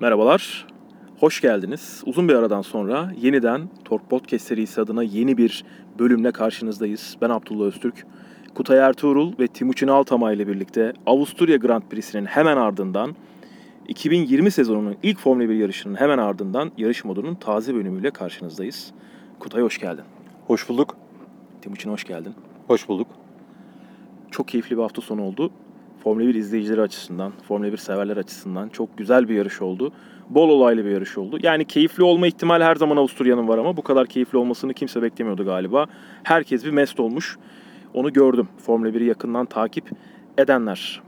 [0.00, 0.66] Merhabalar,
[1.20, 2.02] hoş geldiniz.
[2.06, 5.64] Uzun bir aradan sonra yeniden Tork Podcast serisi adına yeni bir
[5.98, 7.16] bölümle karşınızdayız.
[7.20, 8.06] Ben Abdullah Öztürk.
[8.54, 13.14] Kutay Ertuğrul ve Timuçin Altamay ile birlikte Avusturya Grand Prix'sinin hemen ardından
[13.88, 18.92] 2020 sezonunun ilk Formula 1 yarışının hemen ardından yarış modunun taze bölümüyle karşınızdayız.
[19.38, 20.04] Kutay hoş geldin.
[20.46, 20.96] Hoş bulduk.
[21.62, 22.34] Timuçin hoş geldin.
[22.66, 23.08] Hoş bulduk.
[24.30, 25.50] Çok keyifli bir hafta sonu oldu.
[26.06, 29.92] Formula 1 izleyicileri açısından, Formula 1 severler açısından çok güzel bir yarış oldu.
[30.30, 31.38] Bol olaylı bir yarış oldu.
[31.42, 35.44] Yani keyifli olma ihtimali her zaman Avusturya'nın var ama bu kadar keyifli olmasını kimse beklemiyordu
[35.44, 35.86] galiba.
[36.22, 37.38] Herkes bir mest olmuş.
[37.94, 38.48] Onu gördüm.
[38.58, 39.90] Formula 1'i yakından takip
[40.38, 41.02] edenler.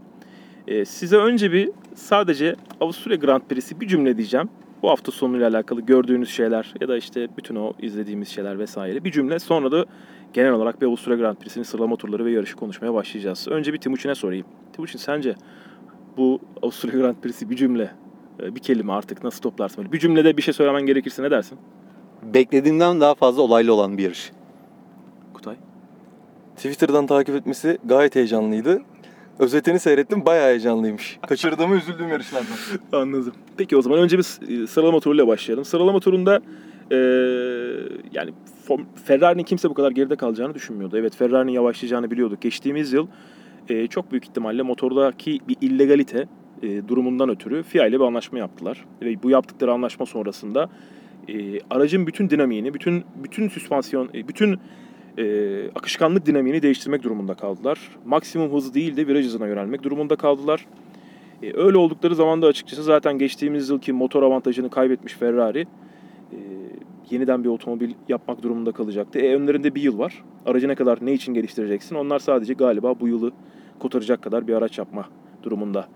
[0.69, 4.49] Ee, size önce bir sadece Avusturya Grand Prix'si bir cümle diyeceğim.
[4.83, 9.13] Bu hafta sonuyla alakalı gördüğünüz şeyler ya da işte bütün o izlediğimiz şeyler vesaire bir
[9.13, 9.39] cümle.
[9.39, 9.87] Sonra da
[10.33, 13.49] genel olarak bir Avusturya Grand Prix'sinin sıralama turları ve yarışı konuşmaya başlayacağız.
[13.49, 14.47] Önce bir Timuçin'e sorayım.
[14.73, 15.35] Timuçin sence
[16.17, 17.91] bu Avusturya Grand Prix'si bir cümle,
[18.43, 19.79] e, bir kelime artık nasıl toplarsın?
[19.79, 21.59] Böyle bir cümlede bir şey söylemen gerekirse ne dersin?
[22.23, 24.33] Beklediğimden daha fazla olaylı olan bir yarış.
[25.35, 25.57] Kutay?
[26.57, 28.83] Twitter'dan takip etmesi gayet heyecanlıydı.
[29.39, 31.19] Özetini seyrettim bayağı heyecanlıymış.
[31.29, 32.57] Kaçırdığımı üzüldüğüm yarışlardan.
[32.93, 33.33] Anladım.
[33.57, 35.65] Peki o zaman önce bir e, sıralama turuyla başlayalım.
[35.65, 36.41] Sıralama turunda
[36.91, 36.97] e,
[38.13, 38.33] yani
[39.05, 40.99] Ferrari'nin kimse bu kadar geride kalacağını düşünmüyordu.
[40.99, 42.43] Evet Ferrari'nin yavaşlayacağını biliyorduk.
[42.43, 43.07] Geçtiğimiz yıl
[43.69, 46.29] e, çok büyük ihtimalle motordaki bir illegalite
[46.63, 48.85] e, durumundan ötürü FIA ile bir anlaşma yaptılar.
[49.03, 50.71] Ve bu yaptıkları anlaşma sonrasında
[51.29, 54.59] e, aracın bütün dinamiğini, bütün bütün süspansiyon, e, bütün
[55.19, 57.79] e, akışkanlık dinamiğini değiştirmek durumunda kaldılar.
[58.07, 60.67] Maksimum hız değil de viraj hızına yönelmek durumunda kaldılar.
[61.43, 65.67] E, öyle oldukları zaman da açıkçası zaten geçtiğimiz yılki motor avantajını kaybetmiş Ferrari
[66.33, 66.39] e,
[67.11, 69.19] yeniden bir otomobil yapmak durumunda kalacaktı.
[69.19, 70.25] E, önlerinde bir yıl var.
[70.47, 71.95] Aracı ne kadar ne için geliştireceksin?
[71.95, 73.33] Onlar sadece galiba bu yılı
[73.79, 75.09] kurtaracak kadar bir araç yapma
[75.43, 75.89] durumunda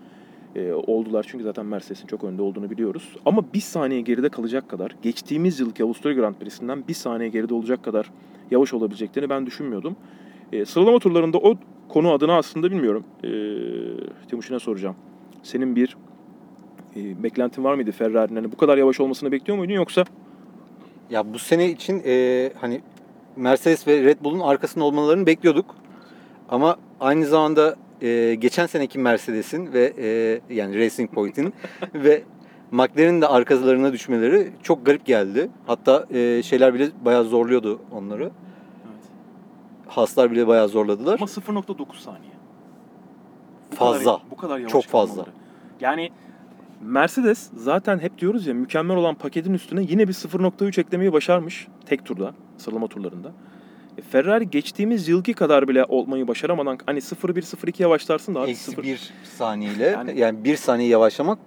[0.55, 1.25] e, oldular.
[1.29, 3.15] Çünkü zaten Mercedes'in çok önde olduğunu biliyoruz.
[3.25, 7.83] Ama bir saniye geride kalacak kadar, geçtiğimiz yılki Avusturya Grand Prix'sinden bir saniye geride olacak
[7.83, 8.11] kadar
[8.51, 9.95] yavaş olabileceklerini ben düşünmüyordum.
[10.51, 11.55] E, sıralama turlarında o
[11.89, 13.03] konu adına aslında bilmiyorum.
[13.23, 13.29] E,
[14.29, 14.95] Timuçin'e soracağım.
[15.43, 15.97] Senin bir
[16.95, 18.35] e, beklentin var mıydı Ferrari'nin?
[18.35, 20.05] Hani bu kadar yavaş olmasını bekliyor muydun yoksa
[21.13, 22.81] Ya bu sene için e, hani
[23.35, 25.75] Mercedes ve Red Bull'un arkasında olmalarını bekliyorduk.
[26.49, 31.53] Ama aynı zamanda e, geçen seneki Mercedes'in ve e, yani Racing Point'in
[31.93, 32.23] ve
[32.71, 35.49] McLaren'in de arkalarına düşmeleri çok garip geldi.
[35.67, 38.31] Hatta e, şeyler bile bayağı zorluyordu onları.
[39.87, 41.13] Haslar bile bayağı zorladılar.
[41.13, 42.33] Ama 0.9 saniye.
[43.71, 44.03] Bu Fazla.
[44.03, 45.15] Kadar, bu kadar yavaş Çok fazla.
[45.15, 45.35] kalmaları.
[45.81, 46.09] Yani
[46.85, 52.05] Mercedes zaten hep diyoruz ya mükemmel olan paketin üstüne yine bir 0.3 eklemeyi başarmış tek
[52.05, 53.31] turda, sıralama turlarında.
[53.97, 58.83] E, Ferrari geçtiğimiz yılki kadar bile olmayı başaramadan hani 0-1-0-2 yavaşlarsın da abi Eksi 0
[58.83, 61.39] bir saniyeyle Yani- yani, bir saniye yavaşlamak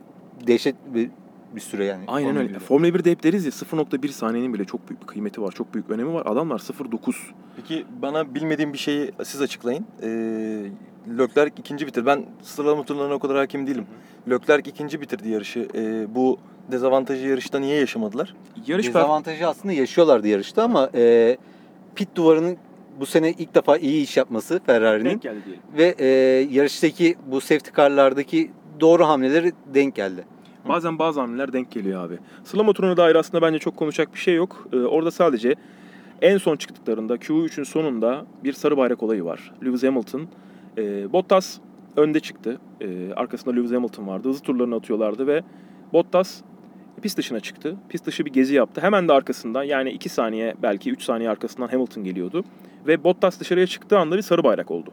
[0.47, 1.11] dehşet bir,
[1.55, 2.05] bir süre yani.
[2.07, 2.51] Aynen Formula öyle.
[2.51, 2.59] birde.
[2.59, 5.53] Formula 1'de hep deriz ya 0.1 saniyenin bile çok büyük bir kıymeti var.
[5.53, 6.23] Çok büyük önemi var.
[6.27, 7.15] Adamlar 0.9.
[7.57, 9.87] Peki bana bilmediğim bir şeyi siz açıklayın.
[10.03, 10.07] Ee,
[11.19, 12.07] Leclerc ikinci bitir.
[12.07, 13.87] Ben sıralama turlarına o kadar hakim değilim.
[14.31, 15.69] Leclerc ikinci bitirdi yarışı.
[15.75, 16.39] Ee, bu
[16.73, 18.35] dezavantajı yarışta niye yaşamadılar?
[18.67, 21.37] Yarış per- Dezavantajı aslında yaşıyorlardı yarışta ama e,
[21.95, 22.57] pit duvarının
[23.01, 25.63] bu sene ilk defa iyi iş yapması Ferrari'nin denk geldi diyelim.
[25.77, 26.07] ve e,
[26.55, 30.25] yarıştaki bu safety car'lardaki doğru hamleleri denk geldi.
[30.69, 32.19] Bazen bazı hamleler denk geliyor abi.
[32.45, 34.69] Sıralama turuna dair aslında bence çok konuşacak bir şey yok.
[34.73, 35.55] Ee, orada sadece
[36.23, 39.53] en son çıktıklarında Q3'ün sonunda bir sarı bayrak olayı var.
[39.65, 40.27] Lewis Hamilton,
[40.79, 41.59] e, Bottas
[41.97, 42.59] önde çıktı.
[42.81, 44.29] E, arkasında Lewis Hamilton vardı.
[44.29, 45.43] Hızlı turlarını atıyorlardı ve
[45.93, 46.41] Bottas
[47.03, 47.77] pist dışına çıktı.
[47.89, 48.81] Pist dışı bir gezi yaptı.
[48.81, 52.45] Hemen de arkasından yani 2 saniye belki 3 saniye arkasından Hamilton geliyordu.
[52.87, 54.91] Ve Bottas dışarıya çıktığı anda bir sarı bayrak oldu.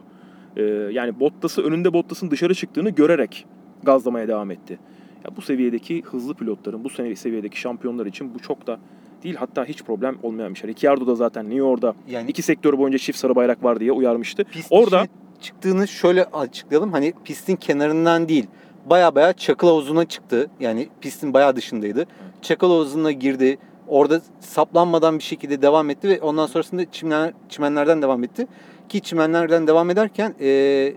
[0.56, 3.46] E, yani Bottas'ı önünde Bottas'ın dışarı çıktığını görerek
[3.82, 4.78] gazlamaya devam etti.
[5.24, 8.78] Ya bu seviyedeki hızlı pilotların, bu seviyedeki şampiyonlar için bu çok da
[9.22, 10.70] değil hatta hiç problem olmayan bir şey.
[10.70, 14.44] Ricciardo da zaten New York'ta Yani iki sektör boyunca çift sarı bayrak var diye uyarmıştı.
[14.44, 15.06] pist Orada
[15.40, 16.92] çıktığını şöyle açıklayalım.
[16.92, 18.46] Hani pistin kenarından değil
[18.86, 20.50] baya baya çakıl havuzuna çıktı.
[20.60, 22.06] Yani pistin baya dışındaydı.
[22.42, 23.58] Çakıl havuzuna girdi.
[23.88, 28.46] Orada saplanmadan bir şekilde devam etti ve ondan sonrasında çimler, çimenlerden devam etti.
[28.88, 30.92] Ki çimenlerden devam ederken e,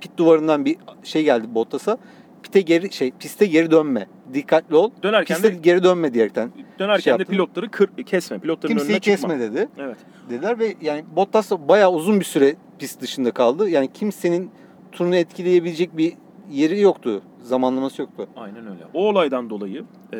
[0.00, 1.98] pit duvarından bir şey geldi Bottas'a.
[2.46, 4.06] Pite geri şey piste geri dönme.
[4.34, 4.90] Dikkatli ol.
[5.02, 6.50] dönerken Piste de, geri dönme diyerekten.
[6.78, 7.32] dönerken şey de yaptı.
[7.32, 8.38] pilotları kır, kesme.
[8.38, 9.28] Pilotların Kimseyi önüne çıkma.
[9.28, 9.68] kesme dedi.
[9.78, 9.96] Evet.
[10.30, 13.68] dediler ve yani Bottas da bayağı uzun bir süre pist dışında kaldı.
[13.70, 14.50] Yani kimsenin
[14.92, 16.12] turunu etkileyebilecek bir
[16.50, 17.22] yeri yoktu.
[17.42, 18.28] Zamanlaması yoktu.
[18.36, 18.84] Aynen öyle.
[18.94, 19.84] O olaydan dolayı
[20.14, 20.18] e,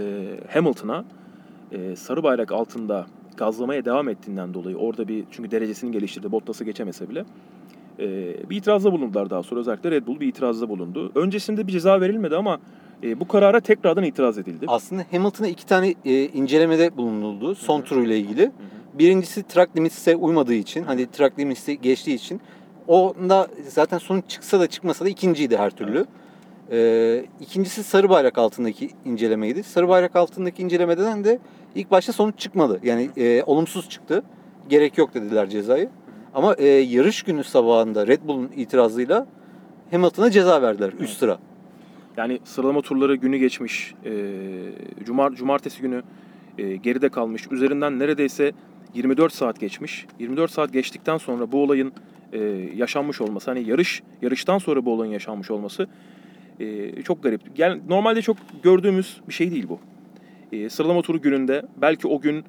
[0.52, 1.04] Hamilton'a
[1.72, 3.06] e, sarı bayrak altında
[3.36, 6.32] gazlamaya devam ettiğinden dolayı orada bir çünkü derecesini geliştirdi.
[6.32, 7.24] Bottas'ı geçemese bile
[7.98, 8.04] e,
[8.50, 9.60] bir itirazda bulundular daha sonra.
[9.60, 11.12] Özellikle Red Bull bir itirazda bulundu.
[11.14, 12.58] Öncesinde bir ceza verilmedi ama
[13.02, 14.64] E, bu karara tekrardan itiraz edildi.
[14.68, 18.50] Aslında Hamilton'a iki tane e, incelemede bulunuldu son turuyla ilgili.
[18.94, 22.40] Birincisi track limits'e uymadığı için, hani track limits'i geçtiği için.
[22.86, 26.04] Onda zaten sonuç çıksa da çıkmasa da ikinciydi her türlü.
[26.70, 29.62] Ee, ikincisi sarı bayrak altındaki incelemeydi.
[29.62, 31.38] Sarı bayrak altındaki incelemeden de
[31.74, 32.80] ilk başta sonuç çıkmadı.
[32.82, 34.22] Yani e, olumsuz çıktı.
[34.68, 35.88] Gerek yok dediler cezayı.
[36.36, 39.26] Ama e, yarış günü sabahında Red Bull'un itirazıyla
[39.90, 41.38] Hamilton'a ceza verdiler 3 sıra.
[42.16, 43.94] Yani sıralama turları günü geçmiş.
[44.04, 44.12] E,
[45.04, 46.02] cumar, cumartesi günü
[46.58, 47.46] e, geride kalmış.
[47.50, 48.52] Üzerinden neredeyse
[48.94, 50.06] 24 saat geçmiş.
[50.18, 51.92] 24 saat geçtikten sonra bu olayın
[52.32, 52.38] e,
[52.74, 55.86] yaşanmış olması, hani yarış yarıştan sonra bu olayın yaşanmış olması
[56.60, 57.40] e, çok garip.
[57.58, 59.78] Yani normalde çok gördüğümüz bir şey değil bu.
[60.52, 62.44] E, sıralama turu gününde belki o gün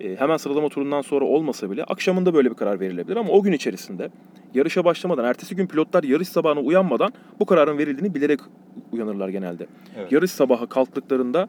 [0.00, 4.10] hemen sıralama turundan sonra olmasa bile akşamında böyle bir karar verilebilir ama o gün içerisinde
[4.54, 8.40] yarışa başlamadan, ertesi gün pilotlar yarış sabahına uyanmadan bu kararın verildiğini bilerek
[8.92, 9.66] uyanırlar genelde.
[9.96, 10.12] Evet.
[10.12, 11.48] Yarış sabahı kalktıklarında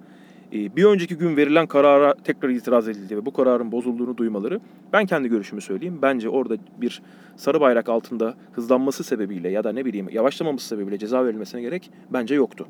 [0.54, 4.60] e, bir önceki gün verilen karara tekrar itiraz edildi ve bu kararın bozulduğunu duymaları
[4.94, 6.00] ben kendi görüşümü söyleyeyim.
[6.02, 7.02] Bence orada bir
[7.36, 12.36] sarı bayrak altında hızlanması sebebiyle ya da ne bileyim yavaşlamaması sebebiyle ceza verilmesine gerek bence
[12.36, 12.68] yoktu.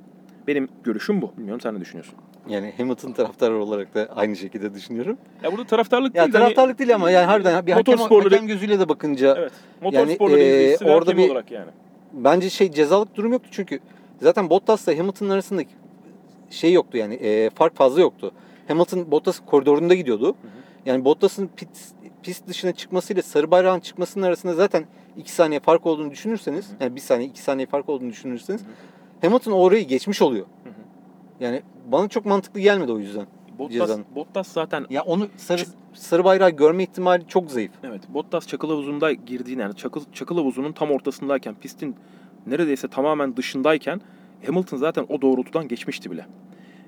[0.47, 1.31] Benim görüşüm bu.
[1.37, 2.15] Bilmiyorum sen ne düşünüyorsun?
[2.49, 5.17] Yani Hamilton taraftarı olarak da aynı şekilde düşünüyorum.
[5.43, 6.33] Ya burada taraftarlık Ya değil.
[6.33, 9.51] hani- taraftarlık değil ama yani harbiden bir hakem, Motorsporları- hakem gözüyle de bakınca Evet.
[9.81, 11.71] Motor Yani, e, orada bir- olarak yani.
[12.13, 13.79] bence şey cezalık durum yoktu çünkü
[14.21, 15.69] zaten Bottas'la Hamilton arasındaki
[16.49, 18.31] şey yoktu yani e, fark fazla yoktu.
[18.67, 20.35] Hamilton Bottas koridorunda gidiyordu.
[20.85, 21.69] Yani Bottas'ın pit,
[22.23, 24.85] pist dışına çıkmasıyla sarı bayrağın çıkmasının arasında zaten
[25.17, 28.61] 2 saniye fark olduğunu düşünürseniz, yani 1 saniye 2 saniye fark olduğunu düşünürseniz
[29.21, 30.45] Hamilton orayı geçmiş oluyor.
[30.63, 30.73] Hı hı.
[31.39, 31.61] Yani
[31.91, 33.27] bana çok mantıklı gelmedi o yüzden.
[33.59, 34.05] Bottas, Cezanın.
[34.15, 35.61] Bottas zaten Ya onu sarı
[35.93, 37.71] sarı bayrağı görme ihtimali çok zayıf.
[37.83, 41.95] Evet, Bottas çakıl havuzunda girdiğini yani çakıl, çakıl havuzunun tam ortasındayken pistin
[42.47, 44.01] neredeyse tamamen dışındayken
[44.45, 46.25] Hamilton zaten o doğrultudan geçmişti bile.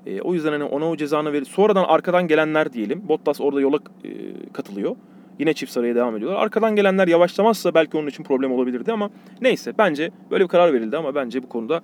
[0.06, 1.46] E, o yüzden hani ona o cezanı verir.
[1.46, 3.08] Sonradan arkadan gelenler diyelim.
[3.08, 4.10] Bottas orada yola e,
[4.54, 4.96] katılıyor.
[5.40, 6.40] Yine çift saraya devam ediyorlar.
[6.40, 9.10] Arkadan gelenler yavaşlamazsa belki onun için problem olabilirdi ama
[9.42, 11.82] neyse bence böyle bir karar verildi ama bence bu konuda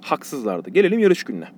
[0.00, 0.70] haksızlardı.
[0.70, 1.48] Gelelim yarış gününe.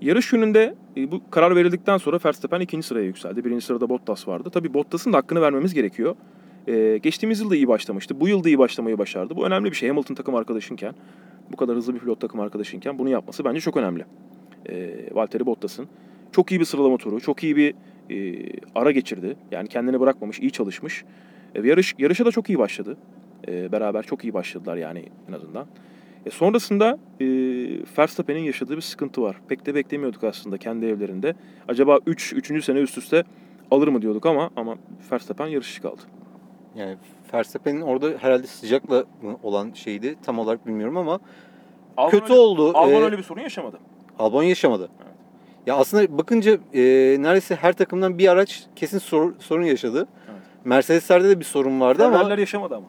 [0.00, 3.44] Yarış gününde e, bu karar verildikten sonra Verstappen ikinci sıraya yükseldi.
[3.44, 4.50] Birinci sırada Bottas vardı.
[4.52, 6.16] Tabii Bottas'ın da hakkını vermemiz gerekiyor.
[6.66, 8.20] E, geçtiğimiz yıl da iyi başlamıştı.
[8.20, 9.36] Bu yıl da iyi başlamayı başardı.
[9.36, 9.88] Bu önemli bir şey.
[9.88, 10.94] Hamilton takım arkadaşınken,
[11.52, 14.04] bu kadar hızlı bir pilot takım arkadaşınken bunu yapması bence çok önemli.
[14.68, 15.88] E, Valtteri Bottas'ın.
[16.32, 17.74] Çok iyi bir sıralama turu, çok iyi bir
[18.10, 19.36] e, ara geçirdi.
[19.50, 21.04] Yani kendini bırakmamış, iyi çalışmış.
[21.54, 22.96] E, yarış, yarışa da çok iyi başladı.
[23.48, 25.66] E, beraber çok iyi başladılar yani en azından.
[26.26, 27.26] E, sonrasında e,
[27.98, 29.36] Verstappen'in yaşadığı bir sıkıntı var.
[29.48, 31.34] Pek de beklemiyorduk aslında kendi evlerinde.
[31.68, 32.32] Acaba 3.
[32.32, 32.64] Üç, 3.
[32.64, 33.24] sene üst üste
[33.70, 34.76] alır mı diyorduk ama ama
[35.12, 36.00] Verstappen yarışçı kaldı.
[36.76, 36.96] Yani
[37.34, 39.04] Verstappen'in orada herhalde sıcakla
[39.42, 41.20] olan şeydi tam olarak bilmiyorum ama
[42.10, 42.70] kötü öyle, oldu.
[42.74, 43.78] Alman Ee, öyle bir sorun yaşamadı.
[44.18, 44.88] Albon yaşamadı.
[45.04, 45.14] Evet.
[45.66, 46.80] Ya aslında bakınca e,
[47.20, 50.08] neredeyse her takımdan bir araç kesin sor- sorun yaşadı.
[50.30, 50.40] Evet.
[50.64, 52.86] Mercedes'lerde de bir sorun vardı ama Ferrari'ler yaşamadı ama.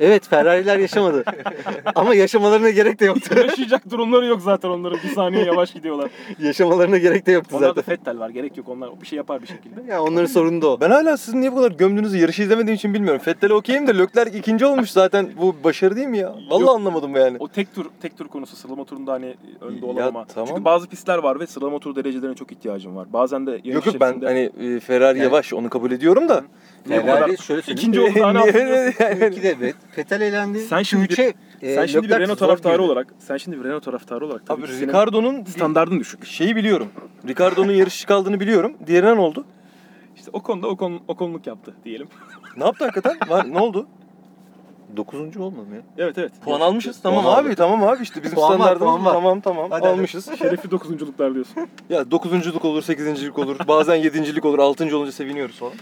[0.00, 1.24] Evet Ferrari'ler yaşamadı.
[1.94, 3.34] ama yaşamalarına gerek de yoktu.
[3.38, 4.98] Yaşayacak durumları yok zaten onların.
[5.04, 6.10] Bir saniye yavaş gidiyorlar.
[6.38, 7.96] yaşamalarına gerek de yoktu Onlarda zaten.
[7.96, 8.30] Fettel var.
[8.30, 8.68] Gerek yok.
[8.68, 9.80] Onlar bir şey yapar bir şekilde.
[9.92, 10.80] Ya onların sorunu da o.
[10.80, 13.20] Ben hala sizin niye bu kadar gömdüğünüzü yarışı izlemediğim için bilmiyorum.
[13.24, 15.28] Fettel'e okeyim de Leclerc ikinci olmuş zaten.
[15.40, 16.34] Bu başarı değil mi ya?
[16.50, 16.76] Vallahi Yok.
[16.76, 17.36] anlamadım yani.
[17.40, 20.24] O tek tur tek tur konusu sıralama turunda hani önde olamama.
[20.24, 20.48] tamam.
[20.48, 23.12] Çünkü bazı pistler var ve sıralama tur derecelerine çok ihtiyacım var.
[23.12, 26.44] Bazen de Yok yok ben hani e, Ferrari Yani- yavaş onu kabul ediyorum da.
[26.88, 27.78] Ferrari şöyle söyleyeyim.
[27.78, 29.74] İkinci oldu yani- İki de evet.
[29.92, 30.58] Fetel elendi.
[30.60, 32.82] Sen şimdi bir- Üçe, e, Sen şimdi bir Renault taraftarı girdi.
[32.82, 36.26] olarak, sen şimdi bir Renault taraftarı olarak tabii Abi Ricardo'nun standardın düşük.
[36.26, 36.88] şeyi biliyorum.
[37.28, 38.76] Ricardo'nun yarışçı kaldığını biliyorum.
[38.86, 39.44] Diğerine ne oldu?
[40.16, 42.08] İşte o konuda o, konu, o konuluk yaptı diyelim.
[42.56, 43.16] Ne yaptı hakikaten?
[43.28, 43.86] Var, ne oldu?
[44.96, 45.82] Dokuzuncu olmadı mı ya?
[45.98, 46.32] evet evet.
[46.44, 47.00] Puan almışız.
[47.02, 47.56] Tamam Puan abi, aldık.
[47.58, 49.12] tamam abi işte bizim Puan var, standartımız puan var.
[49.12, 49.88] tamam tamam Hadi, hadi.
[49.94, 50.30] almışız.
[50.38, 51.54] Şerefli dokuzunculuklar diyorsun.
[51.90, 55.72] Ya dokuzunculuk olur, sekizincilik olur, bazen yedincilik olur, altıncı olunca seviniyoruz falan.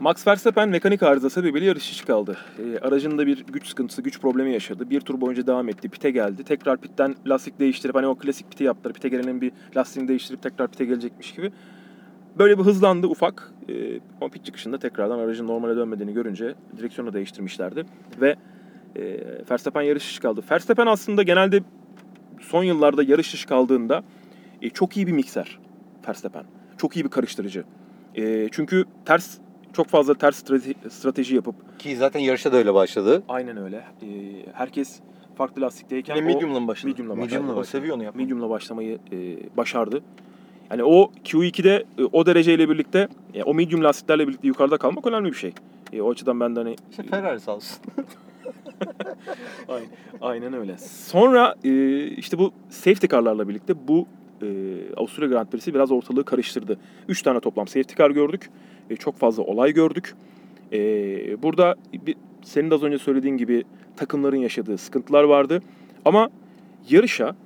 [0.00, 2.36] Max Verstappen mekanik arıza sebebiyle yarışçı kaldı.
[2.58, 4.90] E, aracında bir güç sıkıntısı, güç problemi yaşadı.
[4.90, 5.88] Bir tur boyunca devam etti.
[5.88, 6.44] Pite geldi.
[6.44, 8.92] Tekrar pitten lastik değiştirip hani o klasik piti yaptılar.
[8.94, 11.52] Pite gelenin bir lastiğini değiştirip tekrar pite gelecekmiş gibi.
[12.38, 13.52] Böyle bir hızlandı ufak.
[13.68, 17.84] E, pit çıkışında tekrardan aracın normale dönmediğini görünce direksiyonu değiştirmişlerdi.
[18.20, 18.36] Ve
[18.96, 19.02] e,
[19.50, 20.40] Verstappen yarış dışı kaldı.
[20.50, 21.60] Verstappen aslında genelde
[22.40, 24.02] son yıllarda yarış dışı kaldığında
[24.62, 25.58] e, çok iyi bir mikser
[26.08, 26.44] Verstappen.
[26.78, 27.64] Çok iyi bir karıştırıcı.
[28.14, 29.38] E, çünkü ters
[29.72, 33.22] çok fazla ters strateji, strateji yapıp Ki zaten yarışta da öyle başladı.
[33.28, 33.76] aynen öyle.
[33.76, 34.06] E,
[34.52, 35.00] herkes
[35.34, 36.90] farklı lastikteyken o medium'la mı başladı?
[36.90, 37.24] medium'la başladı.
[37.42, 38.24] Medium'la O seviyor onu yapmayı.
[38.26, 39.16] medium'la başlamayı e,
[39.56, 40.02] başardı.
[40.74, 45.28] Yani o Q2'de e, o dereceyle birlikte e, o medium lastiklerle birlikte yukarıda kalmak önemli
[45.28, 45.52] bir şey.
[45.92, 47.78] E, o açıdan ben de hani İşte Ferrari sağ olsun.
[49.68, 49.88] Aynen,
[50.20, 50.78] aynen öyle.
[50.78, 54.06] Sonra e, işte bu safety car'larla birlikte bu
[54.42, 54.46] e,
[54.96, 56.78] Avusturya Grand Prix'si biraz ortalığı karıştırdı.
[57.08, 58.50] Üç tane toplam safety car gördük.
[58.90, 60.14] E, çok fazla olay gördük.
[60.72, 60.78] E,
[61.42, 63.64] burada bir, senin de az önce söylediğin gibi
[63.96, 65.62] takımların yaşadığı sıkıntılar vardı.
[66.04, 66.30] Ama
[66.88, 67.36] yarışa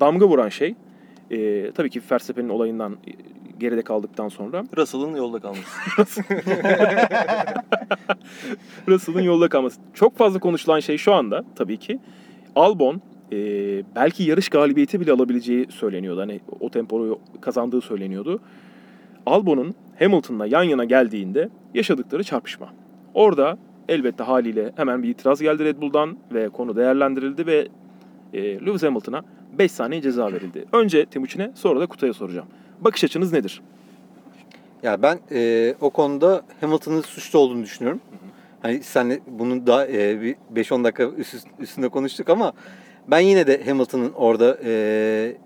[0.00, 0.74] damga vuran şey
[1.30, 3.10] e, tabii ki Verstappen'in olayından e,
[3.58, 5.80] geride kaldıktan sonra Russell'ın yolda kalması.
[8.88, 9.80] Russell'ın yolda kalması.
[9.94, 11.98] Çok fazla konuşulan şey şu anda tabii ki
[12.56, 13.36] Albon e,
[13.94, 16.20] belki yarış galibiyeti bile alabileceği söyleniyordu.
[16.20, 18.40] Hani o tempoyu kazandığı söyleniyordu.
[19.26, 22.68] Albon'un Hamilton'la yan yana geldiğinde yaşadıkları çarpışma.
[23.14, 23.58] Orada
[23.88, 27.68] elbette haliyle hemen bir itiraz geldi Red Bull'dan ve konu değerlendirildi ve
[28.32, 29.24] e, Lewis Hamilton'a
[29.58, 30.64] 5 saniye ceza verildi.
[30.72, 32.48] Önce Timuçin'e sonra da Kutay'a soracağım.
[32.80, 33.62] Bakış açınız nedir?
[34.82, 38.00] Ya ben e, o konuda Hamilton'ın suçlu olduğunu düşünüyorum.
[38.62, 42.52] Hani senle bunun daha e, bir 5-10 dakika üst, üstünde konuştuk ama
[43.08, 45.36] ben yine de Hamilton'ın orada e,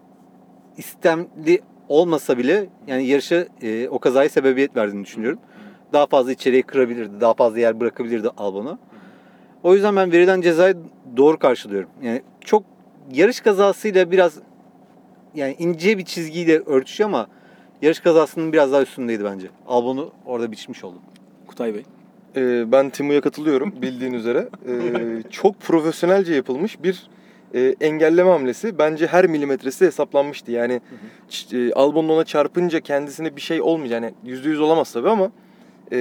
[0.77, 5.39] istemli olmasa bile yani yarışa e, o kazaya sebebiyet verdiğini düşünüyorum.
[5.93, 8.79] Daha fazla içeriye kırabilirdi, daha fazla yer bırakabilirdi Albon'a.
[9.63, 10.77] O yüzden ben verilen cezayı
[11.17, 11.91] doğru karşılıyorum.
[12.03, 12.72] Yani çok
[13.13, 14.39] yarış kazasıyla biraz
[15.35, 17.27] yani ince bir çizgiyle örtüşüyor ama
[17.83, 19.47] yarış kazasının biraz daha üstündeydi bence.
[19.67, 20.97] Albon'u orada biçmiş oldu.
[21.47, 21.83] Kutay Bey.
[22.37, 24.49] Ee, ben Timu'ya katılıyorum bildiğin üzere.
[24.69, 27.07] Ee, çok profesyonelce yapılmış bir
[27.55, 28.79] e, engelleme hamlesi.
[28.79, 30.53] Bence her milimetresi hesaplanmıştı.
[30.53, 30.81] Yani
[31.31, 34.03] ç- e, Albon'un ona çarpınca kendisine bir şey olmayacak.
[34.03, 35.31] Yani %100 olamaz tabii ama
[35.93, 35.99] e,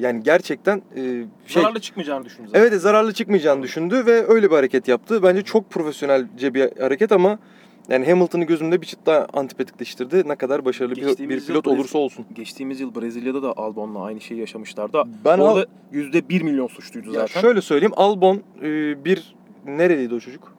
[0.00, 1.02] yani gerçekten e,
[1.46, 1.62] şey...
[1.62, 2.50] Zararlı çıkmayacağını düşündünüz.
[2.50, 2.66] zaten.
[2.66, 5.22] Evet zararlı çıkmayacağını düşündü ve öyle bir hareket yaptı.
[5.22, 7.38] Bence çok profesyonelce bir hareket ama
[7.88, 10.28] yani Hamilton'ı gözümde bir çıt daha antipatikleştirdi.
[10.28, 12.26] Ne kadar başarılı bir, bir pilot yıl olursa olsun.
[12.34, 15.02] Geçtiğimiz yıl Brezilya'da da Albon'la aynı şeyi yaşamışlardı.
[15.24, 17.40] Ben Al- Orada yüzde bir milyon suçluydu Ya zaten.
[17.40, 19.34] şöyle söyleyeyim Albon e, bir
[19.66, 20.54] nereliydi o çocuk?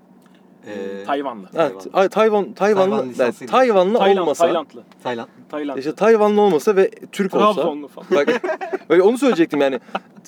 [0.67, 1.47] Ee, Tayvanlı.
[1.47, 1.71] Tayvan.
[1.71, 3.47] Evet, Ay, Tayvan Tayvanlı Tayvan yani.
[3.47, 4.83] Tayvanlı Tayland, olmasa Taylandlı.
[5.03, 5.27] Tayland.
[5.49, 5.77] Tayland.
[5.77, 8.07] işte Tayvanlı olmasa ve Türk olsa Trabzonlu falan.
[8.11, 8.41] bak
[8.89, 9.79] böyle onu söyleyecektim yani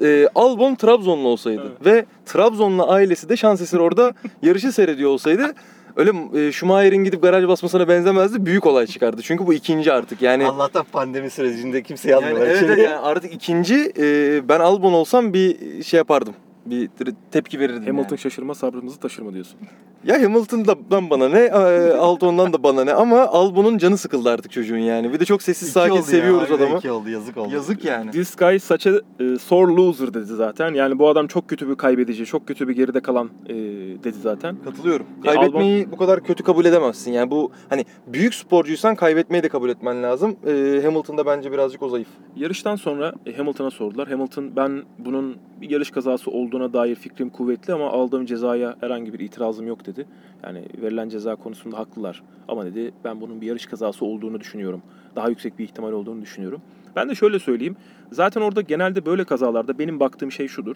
[0.01, 5.53] e, Albon Trabzonlu olsaydı ve Trabzonlu ailesi de şans eseri orada yarışı seyrediyor olsaydı
[5.97, 8.45] öyle e, Schumacher'in gidip garaj basmasına benzemezdi.
[8.45, 9.21] Büyük olay çıkardı.
[9.23, 10.21] Çünkü bu ikinci artık.
[10.21, 12.47] Yani Allah'tan pandemi sürecinde kimse yani, yazmıyorlar.
[12.47, 12.71] evet, içeri.
[12.71, 16.33] evet, yani artık ikinci e, ben Albon olsam bir şey yapardım.
[16.69, 16.89] Bir
[17.31, 17.85] tepki verirdim.
[17.85, 18.19] Hamilton yani.
[18.19, 19.59] şaşırma sabrımızı taşırma diyorsun.
[20.03, 24.77] Ya Hamilton'dan bana ne, e, Albon'dan da bana ne ama Albon'un canı sıkıldı artık çocuğun
[24.77, 25.13] yani.
[25.13, 26.77] Bir de çok sessiz İki sakin ya, seviyoruz harbiden adamı.
[26.77, 27.53] iki oldu yazık oldu.
[27.53, 28.11] Yazık yani.
[28.11, 30.73] This guy such a e, sore loser dedi zaten.
[30.73, 33.55] Yani bu adam çok kötü bir kaybedici, çok kötü bir geride kalan e,
[34.03, 34.55] dedi zaten.
[34.65, 35.05] Katılıyorum.
[35.23, 37.11] Ya Kaybetmeyi bu kadar kötü kabul edemezsin.
[37.11, 40.35] Yani bu hani büyük sporcuysan kaybetmeyi de kabul etmen lazım.
[40.47, 42.07] Ee, Hamilton'da bence birazcık o zayıf.
[42.35, 44.07] Yarıştan sonra e, Hamilton'a sordular.
[44.07, 49.19] Hamilton ben bunun bir yarış kazası olduğuna dair fikrim kuvvetli ama aldığım cezaya herhangi bir
[49.19, 50.05] itirazım yok dedi.
[50.43, 52.23] Yani verilen ceza konusunda haklılar.
[52.47, 54.81] Ama dedi ben bunun bir yarış kazası olduğunu düşünüyorum.
[55.15, 56.61] Daha yüksek bir ihtimal olduğunu düşünüyorum.
[56.95, 57.75] Ben de şöyle söyleyeyim.
[58.11, 60.75] Zaten orada genelde böyle kazalarda benim baktığım şey şudur.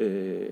[0.00, 0.50] Ee,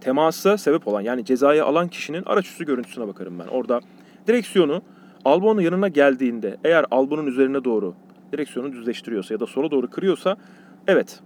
[0.00, 3.46] temasa sebep olan yani cezayı alan kişinin araçüstü görüntüsüne bakarım ben.
[3.46, 3.80] Orada
[4.26, 4.82] direksiyonu
[5.24, 7.94] Albon'un yanına geldiğinde eğer Albon'un üzerine doğru
[8.32, 10.36] direksiyonu düzleştiriyorsa ya da sola doğru kırıyorsa
[10.86, 11.20] evet.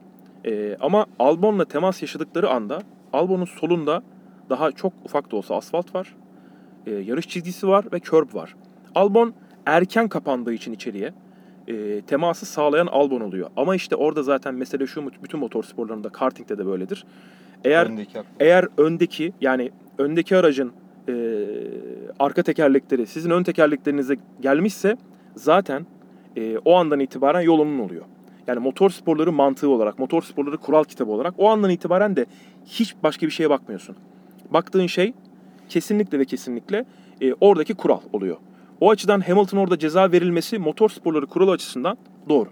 [0.44, 4.02] Ee, ama Albon'la temas yaşadıkları anda Albon'un solunda
[4.50, 6.16] daha çok ufak da olsa asfalt var.
[6.86, 8.56] Ee, yarış çizgisi var ve curb var.
[8.94, 9.34] Albon
[9.66, 11.12] erken kapandığı için içeriye
[11.68, 13.50] e, teması sağlayan Albon oluyor.
[13.56, 17.04] Ama işte orada zaten mesele şu bütün motor sporlarında kartingde de böyledir.
[17.64, 20.72] Eğer Öndeki eğer öndeki yani öndeki aracın
[21.08, 21.14] e,
[22.18, 24.96] arka tekerlekleri sizin ön tekerleklerinize gelmişse
[25.34, 25.86] zaten
[26.36, 28.04] e, o andan itibaren yolunun oluyor.
[28.48, 32.26] Yani motor sporları mantığı olarak, motor sporları kural kitabı olarak o andan itibaren de
[32.66, 33.96] hiç başka bir şeye bakmıyorsun.
[34.50, 35.12] Baktığın şey
[35.68, 36.84] kesinlikle ve kesinlikle
[37.20, 38.36] e, oradaki kural oluyor.
[38.80, 41.96] O açıdan Hamilton orada ceza verilmesi motor sporları kuralı açısından
[42.28, 42.48] doğru.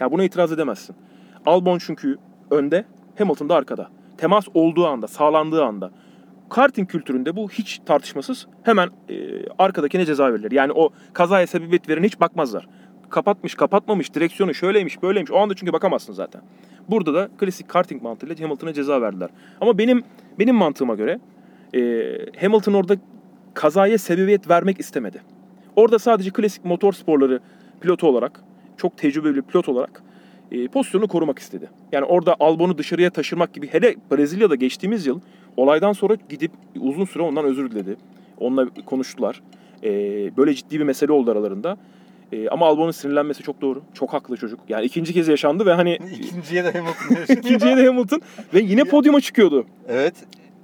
[0.00, 0.96] Yani buna itiraz edemezsin.
[1.46, 2.18] Albon çünkü
[2.50, 2.84] önde,
[3.18, 3.88] Hamilton da arkada.
[4.18, 5.90] Temas olduğu anda, sağlandığı anda.
[6.50, 9.14] Karting kültüründe bu hiç tartışmasız hemen e,
[9.58, 10.52] arkadakine ceza verilir.
[10.52, 12.68] Yani o kazaya sebebiyet veren hiç bakmazlar.
[13.14, 15.30] Kapatmış, kapatmamış, direksiyonu şöyleymiş, böyleymiş.
[15.30, 16.42] O anda çünkü bakamazsın zaten.
[16.88, 19.30] Burada da klasik karting mantığıyla Hamilton'a ceza verdiler.
[19.60, 20.02] Ama benim
[20.38, 21.20] benim mantığıma göre
[21.74, 21.80] e,
[22.40, 22.96] Hamilton orada
[23.54, 25.22] kazaya sebebiyet vermek istemedi.
[25.76, 27.40] Orada sadece klasik motor sporları
[27.80, 28.40] pilotu olarak,
[28.76, 30.02] çok tecrübeli pilot olarak
[30.52, 31.70] e, pozisyonu korumak istedi.
[31.92, 35.20] Yani orada Albon'u dışarıya taşırmak gibi hele Brezilya'da geçtiğimiz yıl
[35.56, 37.96] olaydan sonra gidip uzun süre ondan özür diledi.
[38.38, 39.42] Onunla konuştular.
[39.82, 39.90] E,
[40.36, 41.76] böyle ciddi bir mesele oldu aralarında.
[42.34, 43.82] E, ama Albon'un sinirlenmesi çok doğru.
[43.94, 44.60] Çok haklı çocuk.
[44.68, 47.32] Yani ikinci kez yaşandı ve hani İkinciye de Hamilton yarışı.
[47.32, 48.22] ikinciye de Hamilton
[48.54, 49.66] ve yine podyuma çıkıyordu.
[49.88, 50.14] Evet.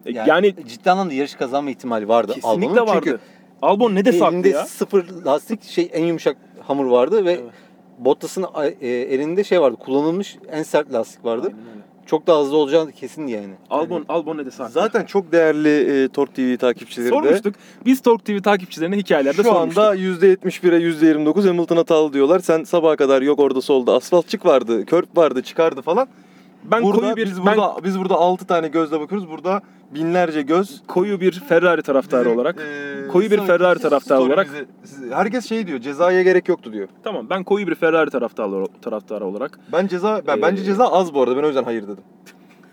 [0.06, 3.00] E, Yani, Yani, ciddi anlamda yarış kazanma ihtimali vardı kesinlikle vardı.
[3.04, 3.18] Çünkü
[3.62, 4.66] Albon ne de saklı ya.
[4.66, 7.44] sıfır lastik şey en yumuşak hamur vardı ve Evet.
[7.98, 8.46] Bottas'ın
[8.80, 9.76] e, elinde şey vardı.
[9.76, 11.46] Kullanılmış en sert lastik vardı.
[11.46, 11.80] Aynen öyle.
[12.06, 13.54] Çok daha hızlı olacağı kesindi yani.
[13.70, 14.72] Albon, Albon ne de saklı.
[14.72, 17.54] Zaten çok değerli e, Tork TV takipçileri de sormuştuk.
[17.84, 19.84] Biz Talk TV takipçilerine hikayelerde şu sormuştuk.
[19.84, 20.78] anda %71'e
[21.14, 22.38] %29 Hamilton hatalı diyorlar.
[22.38, 26.08] Sen sabaha kadar yok orada solda asfaltçık vardı, körp vardı, çıkardı falan.
[26.64, 29.30] Ben burada koyu bir biz ben burada biz burada 6 tane gözle bakıyoruz.
[29.30, 29.62] Burada
[29.94, 32.56] binlerce göz koyu bir Ferrari taraftarı Bizim, olarak
[33.04, 34.48] e, koyu bir Ferrari taraftarı olarak
[34.84, 35.78] siz- herkes şey diyor.
[35.78, 36.88] Cezaya gerek yoktu diyor.
[37.04, 41.14] tamam ben koyu bir Ferrari taraftarı taraftarı olarak Ben ceza ben Ee, bence ceza az
[41.14, 41.36] bu arada.
[41.36, 42.04] Ben o yüzden hayır dedim.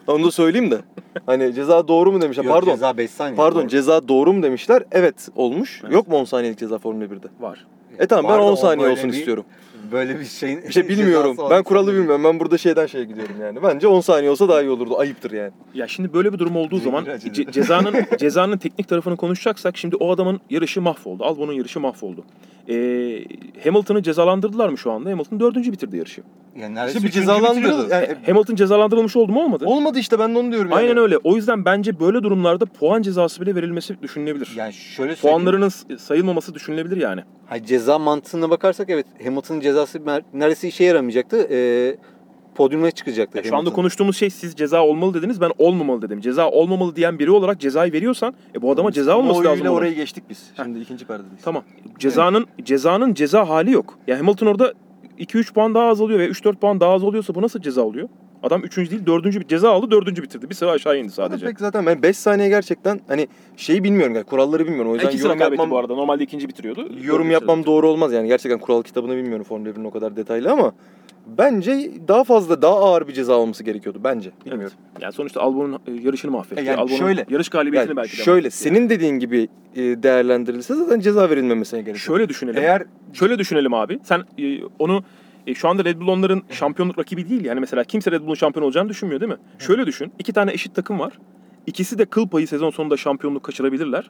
[0.08, 0.78] Onu da söyleyeyim de.
[1.26, 2.44] Hani ceza doğru mu demişler?
[2.44, 2.72] Yok, pardon.
[2.72, 3.36] ceza 5 saniye.
[3.36, 3.68] Pardon Doğru.
[3.68, 4.84] ceza doğru mu demişler?
[4.92, 5.80] Evet olmuş.
[5.84, 5.94] Evet.
[5.94, 7.28] Yok mu 10 saniyelik ceza Formula 1'de?
[7.40, 7.68] var.
[8.00, 9.46] E tamam ben Vardı, 10 o saniye olsun bir- istiyorum.
[9.92, 11.38] Böyle bir şeyin Bir şey bilmiyorum.
[11.50, 12.24] Ben kuralı bilmiyorum.
[12.24, 13.64] Ben burada şeyden şeye gidiyorum yani.
[13.64, 15.00] Bence 10 saniye olsa daha iyi olurdu.
[15.00, 15.52] Ayıptır yani.
[15.74, 20.12] Ya şimdi böyle bir durum olduğu zaman ce- cezanın cezanın teknik tarafını konuşacaksak şimdi o
[20.12, 21.24] adamın yarışı mahvoldu.
[21.24, 22.24] Albon'un yarışı mahvoldu.
[22.70, 23.24] Ee,
[23.64, 25.10] Hamilton'ı cezalandırdılar mı şu anda?
[25.10, 26.22] Hamilton dördüncü bitirdi yarışı.
[26.62, 27.88] Yani neredeyse İşte bir cezalandırdı.
[27.92, 29.66] Yani, E, Hamilton cezalandırılmış oldu mu olmadı?
[29.66, 30.80] olmadı işte ben de onu diyorum yani.
[30.80, 31.18] Aynen öyle.
[31.18, 34.52] O yüzden bence böyle durumlarda puan cezası bile verilmesi düşünülebilir.
[34.56, 35.18] Yani şöyle söyleyeyim.
[35.22, 37.22] Puanlarının sayılmaması düşünülebilir yani.
[37.50, 40.02] Hayır, ceza mantığına bakarsak evet Hamilton'ın cezası
[40.34, 41.48] neredeyse işe yaramayacaktı.
[41.52, 41.96] Ee,
[42.56, 43.38] podyuma çıkacaktı.
[43.38, 46.22] Ya şu anda konuştuğumuz şey siz ceza olmalı dediniz ben olmamalı dedim.
[46.22, 49.68] Ceza olmamalı diyen biri olarak cezayı veriyorsan e, bu adama ceza olması lazım.
[49.68, 49.76] onun.
[49.76, 50.52] orayı geçtik biz.
[50.56, 51.42] Şimdi ikinci perdedeyiz.
[51.44, 51.64] Tamam.
[52.00, 54.00] Cezanın cezanın ceza hali yok.
[54.08, 54.74] Ya Hamilton orada
[55.20, 58.10] 2-3 puan daha az alıyor veya 3-4 puan daha az oluyorsa bu nasıl ceza oluyor?
[58.44, 58.78] Adam 3.
[58.78, 59.26] değil 4.
[59.26, 60.22] bir ceza aldı 4.
[60.24, 60.50] bitirdi.
[60.50, 61.46] Bir sıra aşağı indi Sadece.
[61.46, 63.28] Pek zaten ben 5 saniye gerçekten hani
[63.58, 64.92] şeyi bilmiyorum yani kuralları bilmiyorum.
[64.92, 65.96] O yüzden İki sıra yorum yapmam, bu arada.
[65.96, 66.82] Normalde ikinci bitiriyordu.
[66.82, 67.68] yorum Dördüncü yapmam sırada.
[67.72, 68.28] doğru olmaz yani.
[68.28, 70.74] Gerçekten kural kitabını bilmiyorum Formula 1'in o kadar detaylı ama
[71.38, 74.32] bence daha fazla daha ağır bir ceza olması gerekiyordu bence.
[74.46, 74.74] Bilmiyorum.
[74.94, 75.02] Evet.
[75.04, 76.62] Yani sonuçta Albon'un e, yarışını mahvetti.
[76.62, 78.58] E yani Albon'un şöyle- yarış galibiyetini Yani belki de şöyle mahvetti.
[78.58, 81.98] senin dediğin gibi e, değerlendirilse zaten ceza verilmemesine gerek yok.
[81.98, 82.64] Şöyle düşünelim.
[82.64, 84.00] Eğer Şöyle düşünelim abi.
[84.04, 85.04] Sen e, onu
[85.48, 87.46] e, şu anda Red Bull onların şampiyonluk rakibi değil.
[87.46, 89.38] Yani mesela kimse Red Bull'un şampiyon olacağını düşünmüyor değil mi?
[89.60, 90.12] Şöyle düşün.
[90.20, 91.14] iki tane eşit takım var.
[91.68, 94.10] İkisi de kıl payı sezon sonunda şampiyonluk kaçırabilirler.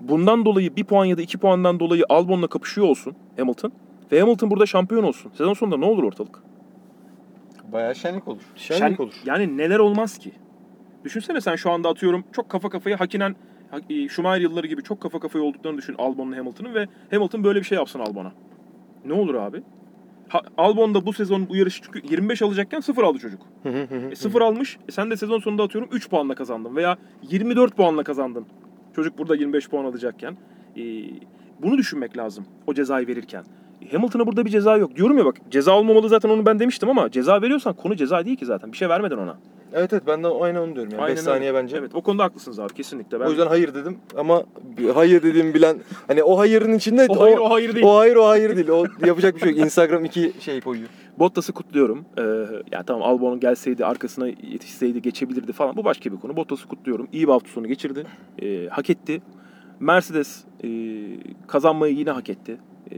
[0.00, 3.72] Bundan dolayı bir puan ya da iki puandan dolayı Albon'la kapışıyor olsun Hamilton.
[4.12, 5.30] Ve Hamilton burada şampiyon olsun.
[5.34, 6.38] Sezon sonunda ne olur ortalık?
[7.72, 8.42] Bayağı şenlik olur.
[8.56, 9.14] şenlik Şen- olur.
[9.24, 10.32] Yani neler olmaz ki?
[11.04, 13.36] Düşünsene sen şu anda atıyorum çok kafa kafaya Hakinen,
[13.70, 17.58] Ha- e, Schumacher yılları gibi çok kafa kafaya olduklarını düşün Albon'la Hamilton'ın ve Hamilton böyle
[17.58, 18.32] bir şey yapsın Albon'a.
[19.04, 19.62] Ne olur abi?
[20.56, 23.42] Albon da bu sezon bu yarışı çünkü 25 alacakken 0 aldı çocuk.
[24.10, 24.78] E, 0 almış.
[24.88, 26.98] E, sen de sezon sonunda atıyorum 3 puanla kazandın veya
[27.30, 28.46] 24 puanla kazandın.
[28.96, 30.36] Çocuk burada 25 puan alacakken.
[30.76, 30.82] E,
[31.62, 33.44] bunu düşünmek lazım o cezayı verirken.
[33.92, 34.96] Hamilton'a burada bir ceza yok.
[34.96, 38.36] Diyorum ya bak ceza olmamalı zaten onu ben demiştim ama ceza veriyorsan konu ceza değil
[38.36, 38.72] ki zaten.
[38.72, 39.36] Bir şey vermeden ona.
[39.74, 41.02] Evet evet ben de aynen onu diyorum yani.
[41.02, 41.62] 5 Aynen saniye öyle.
[41.62, 41.76] bence.
[41.76, 43.20] Evet o konuda haklısınız abi kesinlikle.
[43.20, 43.26] Ben...
[43.26, 44.42] O yüzden hayır dedim ama
[44.94, 47.86] hayır dediğimi bilen hani o hayırın içinde o hayır o hayır değil.
[47.86, 48.68] o hayır o hayır değil.
[48.68, 49.58] O yapacak bir şey yok.
[49.58, 50.88] Instagram iki şey koyuyor.
[51.18, 52.04] Bottas'ı kutluyorum.
[52.18, 52.22] Ee,
[52.72, 55.76] ya tamam Albon gelseydi arkasına yetişseydi geçebilirdi falan.
[55.76, 56.36] Bu başka bir konu.
[56.36, 57.08] Bottas'ı kutluyorum.
[57.12, 58.06] İyi bir hafta sonu geçirdi.
[58.42, 59.22] Ee, hak etti.
[59.80, 60.68] Mercedes e,
[61.46, 62.56] kazanmayı yine hak etti.
[62.92, 62.96] E,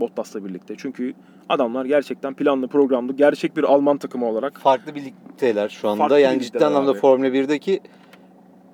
[0.00, 0.74] Bottas'la birlikte.
[0.78, 1.14] Çünkü
[1.48, 5.98] adamlar gerçekten planlı programlı gerçek bir Alman takımı olarak Farklı bir ligdeler şu anda.
[5.98, 6.98] Farklı yani ciddi anlamda abi.
[6.98, 7.80] Formula 1'deki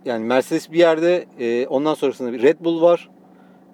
[0.04, 3.08] yani Mercedes bir yerde e, ondan sonrasında bir Red Bull var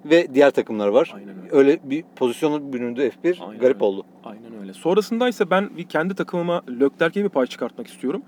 [0.04, 1.12] ve diğer takımlar var.
[1.14, 1.48] Aynen öyle.
[1.50, 3.40] Öyle bir pozisyonu büründü F1.
[3.40, 3.84] Aynen Garip öyle.
[3.84, 4.04] oldu.
[4.24, 4.72] Aynen öyle.
[4.72, 8.22] Sonrasında ise ben kendi takımıma Leclerc'e bir pay çıkartmak istiyorum.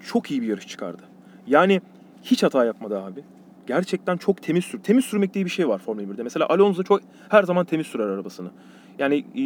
[0.00, 1.02] Çok iyi bir yarış çıkardı.
[1.46, 1.80] Yani
[2.22, 3.24] hiç hata yapmadı abi.
[3.66, 4.78] Gerçekten çok temiz sür.
[4.82, 6.22] Temiz sürmek diye bir şey var Formula 1'de.
[6.22, 8.50] Mesela Alonso çok her zaman temiz sürer arabasını.
[8.98, 9.42] Yani e,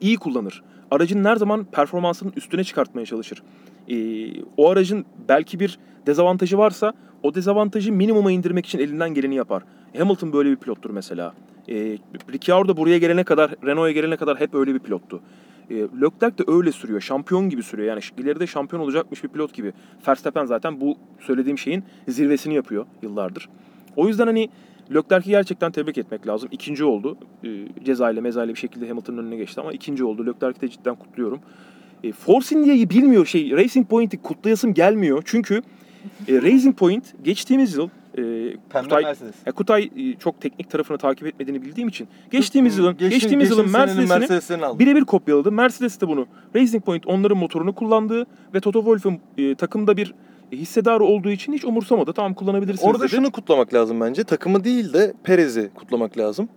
[0.00, 0.62] iyi kullanır.
[0.90, 3.42] Aracın her zaman performansının üstüne çıkartmaya çalışır.
[3.88, 3.96] E,
[4.56, 9.62] o aracın belki bir dezavantajı varsa o dezavantajı minimuma indirmek için elinden geleni yapar.
[9.98, 11.34] Hamilton böyle bir pilottur mesela.
[11.68, 11.98] E,
[12.32, 15.20] Ricciardo buraya gelene kadar, Renault'a gelene kadar hep öyle bir pilottu.
[15.70, 17.00] E, Leclerc de öyle sürüyor.
[17.00, 17.88] Şampiyon gibi sürüyor.
[17.88, 19.72] Yani ileride şampiyon olacakmış bir pilot gibi.
[20.08, 23.48] Verstappen zaten bu söylediğim şeyin zirvesini yapıyor yıllardır.
[23.96, 24.48] O yüzden hani
[24.94, 26.48] Leclerc'i gerçekten tebrik etmek lazım.
[26.52, 27.18] İkinci oldu.
[27.44, 27.48] E,
[27.84, 30.26] cezayla mezayla bir şekilde Hamilton'ın önüne geçti ama ikinci oldu.
[30.26, 31.40] Leclerc'i de cidden kutluyorum.
[32.04, 33.50] E, Force India'yı bilmiyor şey.
[33.50, 35.22] Racing Point'i kutlayasım gelmiyor.
[35.24, 35.62] Çünkü
[36.28, 38.22] e, Racing Point geçtiğimiz yıl e,
[38.70, 39.34] Pembe Kutay, Mercedes.
[39.46, 43.64] ya Kutay e, çok teknik tarafını takip etmediğini bildiğim için geçtiğimiz yılın Geçti- geçtiğimiz yılın
[43.64, 45.52] geçtiğimiz senenin Mercedes'ini birebir kopyaladı.
[45.52, 50.14] Mercedes de bunu Racing Point onların motorunu kullandığı ve Toto Wolff'un e, takımda bir
[50.52, 52.12] e, hissedarı olduğu için hiç umursamadı.
[52.12, 53.10] Tamam kullanabilirsiniz Orada dedi.
[53.10, 54.24] şunu kutlamak lazım bence.
[54.24, 56.48] Takımı değil de Perez'i kutlamak lazım.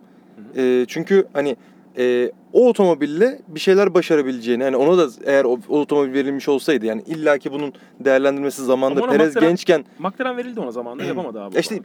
[0.58, 1.56] Ee, çünkü hani
[1.97, 6.86] e, o otomobille bir şeyler başarabileceğini yani ona da eğer o, o otomobil verilmiş olsaydı
[6.86, 8.63] yani illaki bunun değerlendirmesi
[9.01, 11.60] ona Perez McLaren- gençken McLaren verildi ona zamanında yapamadı abi.
[11.60, 11.79] İşte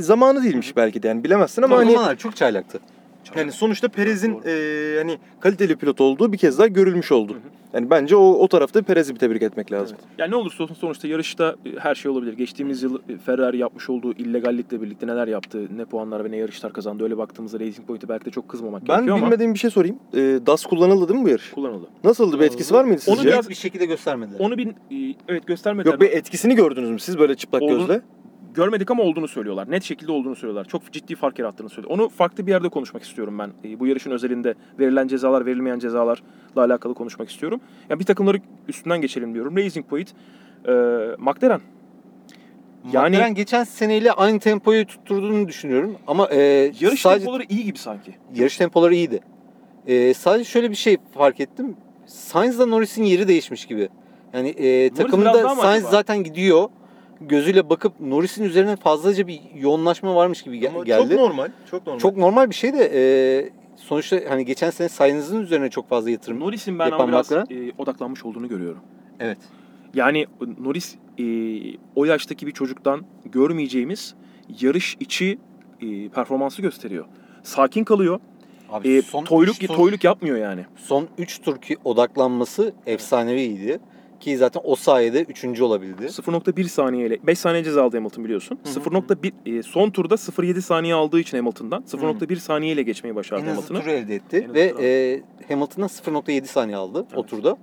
[0.00, 2.80] zamanı değilmiş belki de yani bilemezsin ama Ama hani hani çok çaylaktı.
[3.36, 7.32] Yani sonuçta Perez'in e, hani kaliteli pilot olduğu bir kez daha görülmüş oldu.
[7.32, 7.40] Hı hı.
[7.74, 9.96] Yani bence o o tarafta Perez'i bir tebrik etmek lazım.
[10.00, 10.08] Evet.
[10.18, 12.32] Yani ne olursa olsun sonuçta yarışta her şey olabilir.
[12.32, 17.04] Geçtiğimiz yıl Ferrari yapmış olduğu illegallikle birlikte neler yaptı, ne puanlar ve ne yarışlar kazandı.
[17.04, 19.96] Öyle baktığımızda Racing Point'e belki de çok kızmamak Ben gerekiyor ama bilmediğim bir şey sorayım.
[20.14, 21.50] E, DAS kullanıldı değil mi bu yarış?
[21.50, 21.86] kullanıldı.
[22.04, 22.40] Nasıldı?
[22.40, 23.28] Bir etkisi var mıydı Onu sizce?
[23.28, 24.38] biraz- bir şekilde göstermediler.
[24.40, 24.68] Onu bir
[25.28, 25.92] evet göstermediler.
[25.92, 27.78] Yok bir etkisini gördünüz mü siz böyle çıplak Oldu.
[27.78, 28.00] gözle?
[28.56, 29.70] Görmedik ama olduğunu söylüyorlar.
[29.70, 30.64] Net şekilde olduğunu söylüyorlar.
[30.64, 31.94] Çok ciddi fark yarattığını söylüyor.
[31.94, 33.50] Onu farklı bir yerde konuşmak istiyorum ben.
[33.64, 36.16] E, bu yarışın özelinde verilen cezalar, verilmeyen cezalarla
[36.56, 37.60] alakalı konuşmak istiyorum.
[37.90, 38.38] Yani bir takımları
[38.68, 39.56] üstünden geçelim diyorum.
[39.56, 40.12] Racing Point,
[40.68, 40.72] e,
[41.18, 41.60] McLaren.
[42.92, 45.96] Yani- McLaren geçen seneyle aynı tempoyu tutturduğunu düşünüyorum.
[46.06, 46.38] Ama e,
[46.80, 48.14] Yarış sadece tempoları iyi gibi sanki.
[48.34, 49.20] yarış tempoları iyiydi.
[49.86, 51.76] E, sadece şöyle bir şey fark ettim.
[52.06, 53.88] Sainz'la Norris'in yeri değişmiş gibi.
[54.32, 56.68] Yani e, daha takımda Sainz zaten gidiyor.
[57.20, 61.08] Gözüyle bakıp Norris'in üzerine fazlaca bir yoğunlaşma varmış gibi ge- Ama geldi.
[61.10, 61.48] Çok normal.
[61.70, 61.98] Çok normal.
[62.00, 63.00] Çok normal bir şey de e,
[63.76, 66.40] sonuçta hani geçen sene Sainz'ın üzerine çok fazla yatırım.
[66.40, 68.80] Norris'in ben Yapan ama biraz e, odaklanmış olduğunu görüyorum.
[69.20, 69.38] Evet.
[69.94, 70.26] Yani
[70.58, 71.24] Norris e,
[71.94, 74.14] o yaştaki bir çocuktan görmeyeceğimiz
[74.60, 75.38] yarış içi
[75.80, 77.04] e, performansı gösteriyor.
[77.42, 78.20] Sakin kalıyor.
[78.70, 80.64] Abi E, son toyluk üç tur- toyluk yapmıyor yani.
[80.76, 83.80] son 3 tur ki odaklanması efsaneviydi.
[84.26, 85.60] Ki zaten o sayede 3.
[85.60, 86.04] olabildi.
[86.04, 88.58] 0.1 saniyeyle 5 saniye ceza aldı Hamilton biliyorsun.
[88.74, 88.84] Hı hı.
[88.84, 93.62] 0.1 e, son turda 0.7 saniye aldığı için Hamilton'dan 0.1 saniyeyle geçmeyi başardı En hızlı
[93.62, 93.80] Hamilton'ı.
[93.80, 97.28] turu elde etti En ve e, Hamilton'dan 0.7 saniye aldı o Evet.
[97.30, 97.56] turda.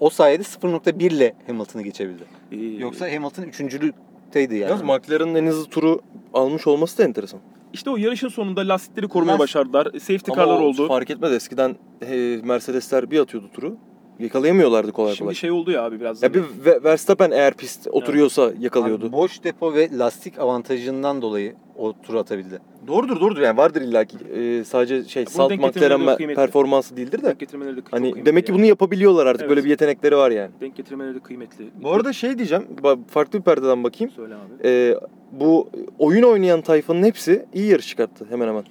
[0.00, 2.22] O sayede 0.1 ile Hamilton'ı geçebildi.
[2.52, 4.70] E, Yoksa Hamilton üçüncülükteydi yani.
[4.70, 6.00] Yalnız McLaren'ın en hızlı turu
[6.34, 7.40] almış olması da enteresan.
[7.72, 9.84] işte o yarışın sonunda lastikleri korumaya Last- başardılar.
[9.86, 10.88] Safety Ama car'lar o oldu.
[10.88, 11.32] fark etmez.
[11.32, 13.76] Eskiden e, Mercedesler bir atıyordu turu.
[14.18, 15.16] Yakalayamıyorlardı kolay kolay.
[15.16, 16.22] Şimdi şey oldu ya abi biraz.
[16.22, 19.04] Ya bir Ve- Verstappen eğer pist oturuyorsa yakalıyordu.
[19.06, 22.58] Abi boş depo ve lastik avantajından dolayı o tur atabildi.
[22.86, 24.16] Doğrudur doğrudur yani vardır illaki.
[24.34, 26.36] Ee, sadece şey Bunu salt denk McLaren getirmeleri de kıymetli.
[26.36, 27.26] performansı değildir de.
[27.26, 28.58] denk getirmeleri de çok Hani kıymetli demek ki yani.
[28.58, 29.40] bunu yapabiliyorlar artık.
[29.42, 29.50] Evet.
[29.50, 30.50] Böyle bir yetenekleri var yani.
[30.60, 31.64] denk getirmeleri de kıymetli.
[31.82, 32.64] Bu arada şey diyeceğim.
[32.82, 34.12] ba- Farklı bir perdeden bakayım.
[34.16, 34.68] söyle abi.
[34.68, 34.94] Ee,
[35.32, 38.64] bu oyun oynayan tayfanın hepsi iyi yarış çıkarttı hemen hemen.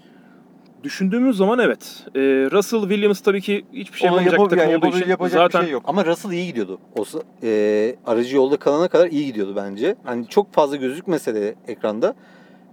[0.84, 2.04] Düşündüğümüz zaman evet.
[2.16, 2.20] Ee,
[2.52, 5.66] Russell Williams tabii ki hiçbir şey yapamayacak yapab- takım yani olduğu için yapacak zaten bir
[5.66, 5.84] şey yok.
[5.88, 6.80] Ama Russell iyi gidiyordu.
[6.96, 7.04] O
[7.44, 9.96] e, aracı yolda kalana kadar iyi gidiyordu bence.
[10.04, 12.16] Hani çok fazla gözükmese de ekranda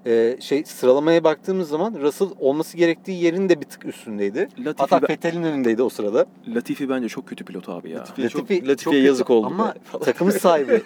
[0.06, 4.48] e, şey sıralamaya baktığımız zaman Russell olması gerektiği yerin de bir tık üstündeydi.
[4.58, 6.26] Latifi, Hatta Vettel'in önündeydi o sırada.
[6.54, 7.98] Latifi bence çok kötü pilot abi ya.
[7.98, 9.98] Latifi'ye çok- Latifi Latifi'ye çok kötü yazık oldu Ama be.
[10.04, 10.82] takımın sahibi.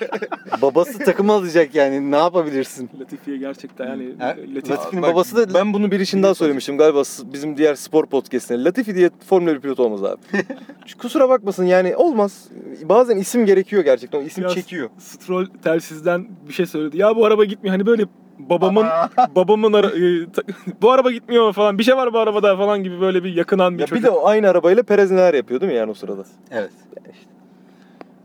[0.62, 2.90] Babası takımı alacak yani ne yapabilirsin?
[3.00, 6.78] Latifi'ye gerçekten yani Ha, Latifi, Latifi'nin Bak, babası da Ben bunu bir işin daha söylemiştim
[6.78, 8.64] galiba bizim diğer spor podcastine.
[8.64, 10.20] Latifi diye Formula 1 pilot olmaz abi.
[10.98, 12.48] Kusura bakmasın yani olmaz.
[12.82, 14.18] Bazen isim gerekiyor gerçekten.
[14.18, 14.90] O isim Biraz- çekiyor.
[14.98, 16.98] Stroll telsizden bir şey söyledi.
[16.98, 17.76] Ya bu araba gitmiyor.
[17.76, 18.04] Hani böyle
[18.38, 18.86] babamın
[19.36, 20.42] babamın ara- e, ta-
[20.82, 21.78] bu araba gitmiyor falan.
[21.78, 24.02] Bir şey var bu arabada falan gibi böyle bir yakınan bir Ya çocuk.
[24.04, 26.24] bir de o aynı arabayla Perez neler yapıyor değil mi yani o sırada?
[26.50, 26.70] evet.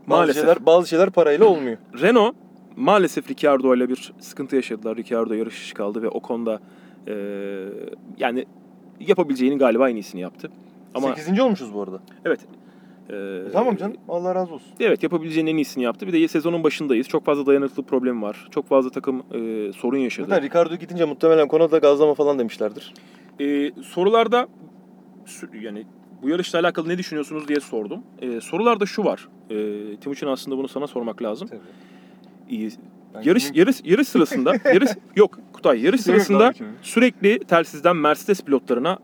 [0.06, 0.42] Bazı Maalesef.
[0.42, 1.76] şeyler, bazı şeyler parayla olmuyor.
[2.00, 2.34] Renault
[2.76, 4.96] maalesef Ricciardo ile bir sıkıntı yaşadılar.
[4.96, 6.60] Ricciardo yarış dışı kaldı ve o konuda
[7.06, 7.14] e,
[8.18, 8.44] yani
[9.00, 10.50] yapabileceğinin galiba en iyisini yaptı.
[10.94, 11.40] Ama 8.
[11.40, 11.98] olmuşuz bu arada.
[12.24, 12.40] evet.
[13.12, 13.96] E, Tamam canım.
[14.08, 14.68] Allah razı olsun.
[14.80, 16.06] Evet yapabileceğinin en iyisini yaptı.
[16.06, 17.08] Bir de sezonun başındayız.
[17.08, 18.48] Çok fazla dayanıklılık problemi var.
[18.50, 20.26] Çok fazla takım e, sorun yaşadı.
[20.28, 22.94] Zaten Ricardo gidince muhtemelen konuda gazlama falan demişlerdir.
[23.40, 24.48] E, sorularda
[25.62, 25.84] yani
[26.22, 28.02] bu yarışla alakalı ne düşünüyorsunuz diye sordum.
[28.22, 29.28] E, sorularda şu var.
[29.50, 31.48] E, Timuçin aslında bunu sana sormak lazım.
[32.50, 32.56] E,
[33.24, 38.98] yarış yarış yarış sırasında yarış yok Kutay yarış sırasında sürekli telsizden Mercedes pilotlarına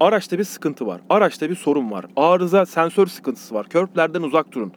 [0.00, 1.00] araçta bir sıkıntı var.
[1.10, 2.04] Araçta bir sorun var.
[2.16, 3.68] Arıza sensör sıkıntısı var.
[3.68, 4.72] Körplerden uzak durun.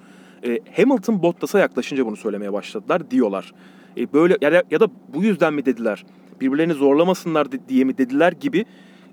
[0.46, 3.54] E, Hamilton Bottas'a yaklaşınca bunu söylemeye başladılar diyorlar.
[3.98, 6.06] E, böyle ya da, ya da bu yüzden mi dediler?
[6.42, 8.66] Birbirlerini zorlamasınlar di- diye mi dediler gibi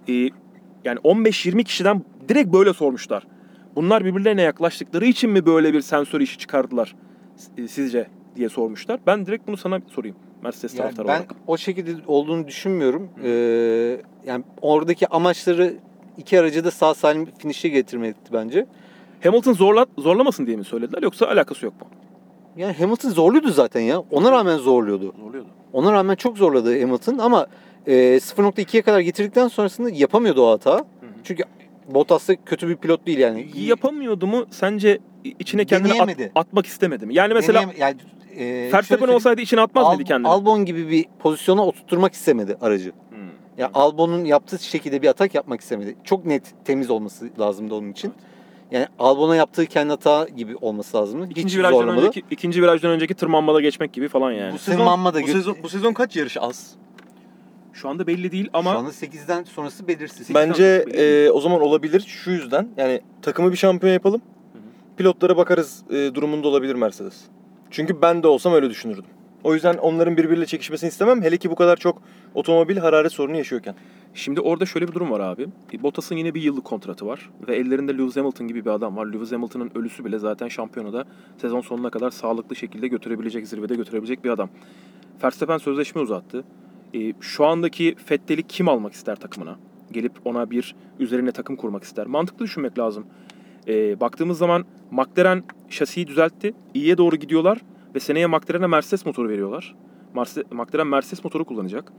[0.09, 0.13] e,
[0.85, 3.27] yani 15-20 kişiden direkt böyle sormuşlar.
[3.77, 6.95] Bunlar birbirlerine yaklaştıkları için mi böyle bir sensör işi çıkardılar
[7.59, 9.01] e, sizce diye sormuşlar.
[9.07, 10.17] Ben direkt bunu sana sorayım.
[10.43, 11.35] Mercedes Yani taraftarı ben olarak.
[11.47, 13.09] o şekilde olduğunu düşünmüyorum.
[13.25, 13.31] Ee,
[14.27, 15.75] yani oradaki amaçları
[16.19, 18.67] iki aracı da sağ salim finish'e getirmekti bence.
[19.23, 21.87] Hamilton zorla, zorlamasın diye mi söylediler yoksa alakası yok mu?
[22.57, 23.99] Yani Hamilton zorluyordu zaten ya.
[24.11, 25.15] Ona rağmen zorluyordu.
[25.21, 25.49] Zorluyordu.
[25.73, 27.47] Ona rağmen çok zorladı Hamilton ama
[27.87, 30.85] e, 0.2'ye kadar getirdikten sonrasında yapamıyordu o hata.
[31.25, 31.43] Çünkü
[31.95, 33.49] Bottas da kötü bir pilot değil yani.
[33.55, 34.99] Yapamıyordu mu sence
[35.39, 37.15] içine kendini at- atmak istemedi mi?
[37.15, 37.97] Yani mesela Deneyem- yani,
[38.39, 40.29] e, Verstappen olsaydı içine atmaz Al- mıydı kendini?
[40.29, 42.93] Albon gibi bir pozisyona oturtturmak istemedi aracı.
[43.55, 43.61] Hmm.
[43.63, 45.97] Ya Albon'un yaptığı şekilde bir atak yapmak istemedi.
[46.05, 48.13] Çok net temiz olması lazımdı onun için.
[48.71, 51.27] Yani Albon'a yaptığı kendi hata gibi olması lazımdı.
[51.31, 52.07] İkinci Hiç virajdan zorlamadı.
[52.07, 54.53] önceki ikinci virajdan önceki tırmanmada geçmek gibi falan yani.
[54.55, 56.75] Bu sezon, Tırmanma da bu gö- sezon, bu sezon kaç yarış az?
[57.73, 60.35] Şu anda belli değil ama Şu anda 8'den sonrası belirsiz.
[60.35, 62.69] Ben- Bence e, o zaman olabilir şu yüzden.
[62.77, 64.21] Yani takımı bir şampiyon yapalım.
[64.53, 64.63] Hı hı.
[64.97, 67.21] Pilotlara bakarız e, durumunda olabilir Mercedes.
[67.71, 69.05] Çünkü ben de olsam öyle düşünürdüm.
[69.45, 71.23] O yüzden onların birbiriyle çekişmesini istemem.
[71.23, 72.03] Hele ki bu kadar çok
[72.35, 73.75] otomobil hararet sorunu yaşıyorken.
[74.15, 75.47] Şimdi orada şöyle bir durum var abi.
[75.83, 77.31] Bottas'ın yine bir yıllık kontratı var.
[77.49, 79.07] Ve ellerinde Lewis Hamilton gibi bir adam var.
[79.07, 81.05] Lewis Hamilton'ın ölüsü bile zaten şampiyonada
[81.41, 84.49] sezon sonuna kadar sağlıklı şekilde götürebilecek, zirvede götürebilecek bir adam.
[85.25, 86.45] Verstappen sözleşme uzattı.
[86.95, 89.59] Ee, şu andaki Fettel'i kim almak ister takımına?
[89.93, 92.07] Gelip ona bir üzerine takım kurmak ister.
[92.07, 93.07] Mantıklı düşünmek lazım.
[93.69, 96.55] Ee, baktığımız zaman McLaren şasiyi düzeltti.
[96.75, 97.59] İyiye doğru gidiyorlar.
[97.95, 99.75] Ve seneye McLaren'e Mercedes motoru veriyorlar.
[100.15, 101.93] Mercedes, McLaren Mercedes motoru kullanacak.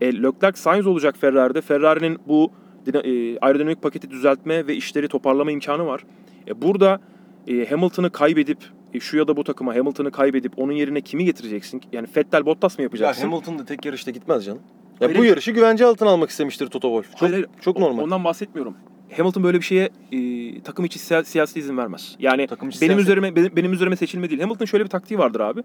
[0.00, 1.60] E, Leclerc Sainz olacak Ferrari'de.
[1.60, 2.52] Ferrari'nin bu
[2.94, 6.04] e, aerodinamik paketi düzeltme ve işleri toparlama imkanı var.
[6.48, 7.00] E, burada
[7.46, 8.58] e, Hamilton'ı kaybedip
[8.94, 11.82] e, şu ya da bu takıma Hamilton'ı kaybedip onun yerine kimi getireceksin?
[11.92, 13.22] Yani Vettel Bottas mı Ya yapacaksın?
[13.22, 14.60] Hamilton da tek yarışta gitmez canım.
[15.00, 17.10] Ya Hayır, bu yarışı güvence altına almak istemiştir Toto Wolff.
[17.12, 17.46] Çok, Hayır, hayır.
[17.60, 18.02] çok normal.
[18.02, 18.74] Ondan bahsetmiyorum.
[19.16, 22.16] Hamilton böyle bir şeye e, takım içi siya- siyasi izin vermez.
[22.18, 24.40] Yani Takım içi benim siyaset- üzerime benim, benim üzerime seçilme değil.
[24.40, 25.62] Hamilton şöyle bir taktiği vardır abi.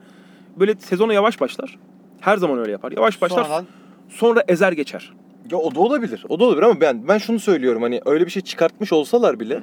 [0.60, 1.80] Böyle sezona yavaş başlar.
[2.20, 2.92] Her zaman öyle yapar.
[2.92, 3.44] Yavaş başlar.
[3.44, 3.66] Sonradan
[4.10, 5.14] Sonra ezer geçer.
[5.52, 6.26] Ya o da olabilir.
[6.30, 9.62] O da olabilir ama ben ben şunu söylüyorum hani öyle bir şey çıkartmış olsalar bile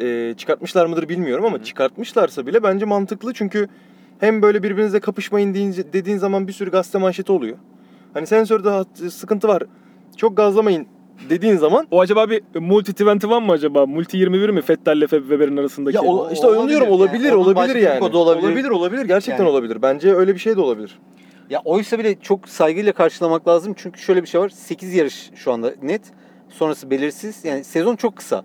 [0.00, 1.64] e, çıkartmışlar mıdır bilmiyorum ama Hı hı.
[1.64, 3.68] çıkartmışlarsa bile bence mantıklı çünkü
[4.20, 7.56] hem böyle birbirinizle kapışmayın deyince, dediğin zaman bir sürü gazete manşeti oluyor.
[8.14, 9.62] Hani sensörde sıkıntı var.
[10.16, 10.86] Çok gazlamayın
[11.28, 13.86] dediğin zaman O acaba bir multi 21 mı acaba?
[13.86, 15.96] Multi 21 mi Vettel ile Weber'in arasındaki?
[15.96, 16.94] ya o, işte olabilir diyorum yani.
[16.94, 18.00] olabilir olabilir yani.
[18.00, 18.46] kodu olabilir.
[18.48, 19.82] olabilir olabilir gerçekten Yani- olabilir.
[19.82, 20.98] Bence öyle bir şey de olabilir.
[21.50, 23.74] Ya oysa bile çok saygıyla karşılamak lazım.
[23.76, 24.48] Çünkü şöyle bir şey var.
[24.48, 26.02] 8 yarış şu anda net.
[26.48, 27.44] Sonrası belirsiz.
[27.44, 28.44] Yani sezon çok kısa.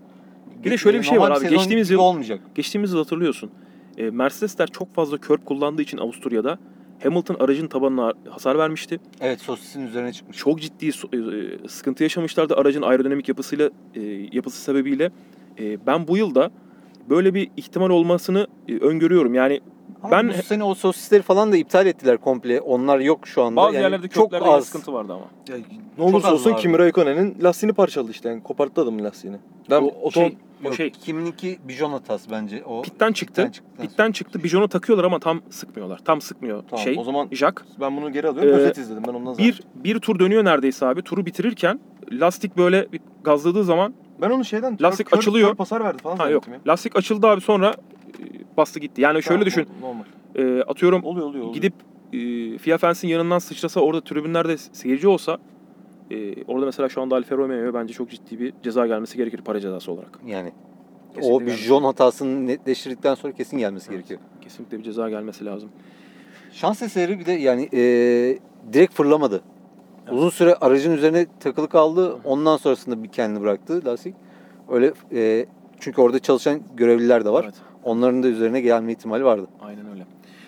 [0.63, 1.49] Bir de şöyle bir şey var abi.
[1.49, 2.39] Geçtiğimiz yıl- olmayacak.
[2.55, 3.51] Geçtiğimiz yıl hatırlıyorsun.
[3.97, 6.57] E, Mercedesler çok fazla körp kullandığı için Avusturya'da
[7.03, 8.99] Hamilton aracın tabanına hasar vermişti.
[9.21, 10.37] Evet sosisin üzerine çıkmış.
[10.37, 10.91] Çok ciddi e,
[11.67, 15.11] sıkıntı yaşamışlardı aracın aerodinamik yapısıyla e, yapısı sebebiyle.
[15.59, 16.51] E, ben bu yılda
[17.09, 18.47] böyle bir ihtimal olmasını
[18.81, 19.33] öngörüyorum.
[19.33, 19.61] Yani
[20.05, 22.61] Ama Ben- bu sene o sosisleri falan da iptal ettiler komple.
[22.61, 23.55] Onlar yok şu anda.
[23.61, 24.65] bazı Yani yerlerde çok az.
[24.65, 25.25] sıkıntı vardı ama.
[25.57, 25.63] Ya,
[25.97, 26.61] ne olursa olsun vardı.
[26.61, 28.29] Kimi Raikkonen'in lastiğini parçaladı işte.
[28.29, 29.37] Yani koparttı adamın lastiğini.
[29.69, 32.63] Ben O otom- şey- o Yok, şey Kiminki bijon hatası bence.
[32.65, 33.33] O pitten çıktı.
[33.35, 34.43] pitten çıktıktan Pitten çıktı.
[34.43, 35.97] Bijonu takıyorlar ama tam sıkmıyorlar.
[36.05, 36.95] Tam sıkmıyor Tamam, şey.
[36.99, 37.65] o zaman Jack.
[37.79, 38.51] ben bunu geri alıyorum.
[38.51, 39.47] Ee, Özet izledim ben ondan sonra.
[39.47, 41.01] Bir, bir tur dönüyor neredeyse abi.
[41.01, 41.79] Turu bitirirken
[42.11, 45.47] lastik böyle bir gazladığı zaman Ben onu şeyden Lastik kör- açılıyor.
[45.49, 46.47] kör pasar verdi falan ha yok.
[46.47, 46.53] ya.
[46.67, 47.73] Lastik açıldı abi sonra
[48.57, 49.01] bastı gitti.
[49.01, 49.67] Yani şöyle Tamam, düşün.
[49.81, 50.03] Normal.
[50.59, 51.43] e, atıyorum Oluyor oluyor.
[51.45, 51.53] oluyor.
[51.55, 51.73] gidip
[52.13, 55.37] e, Fia Fens'in yanından sıçrasa orada tribünlerde seyirci olsa
[56.11, 59.59] e, orada mesela şu anda Alfa Romeo'ya bence çok ciddi bir ceza gelmesi gerekir para
[59.59, 60.19] cezası olarak.
[60.25, 60.51] Yani
[61.15, 63.97] Kesinlikle o gelmesi- bijon hatasını netleştirdikten sonra kesin gelmesi Evet.
[63.97, 64.19] gerekiyor.
[64.41, 65.69] Kesinlikle bir ceza gelmesi lazım.
[66.51, 67.79] Şans eseri bir de yani e,
[68.73, 69.41] direkt fırlamadı.
[70.03, 70.13] Evet.
[70.17, 72.17] Uzun süre aracın üzerine takılı kaldı.
[72.23, 74.15] Ondan sonrasında bir kendini bıraktı lastik.
[74.69, 75.45] Öyle e,
[75.79, 77.43] çünkü orada çalışan görevliler de var.
[77.43, 77.55] Evet.
[77.83, 79.47] Onların da üzerine gelme ihtimali vardı.
[79.61, 80.05] Aynen öyle.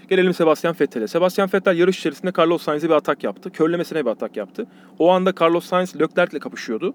[0.10, 1.08] Gelelim Sebastian Vettel'e.
[1.08, 3.52] Sebastian Vettel yarış içerisinde Carlos Sainz'e bir atak yaptı.
[3.52, 4.68] Körlemesine bir atak yaptı.
[5.00, 6.94] O anda Carlos Sainz Leclerc'le kapışıyordu.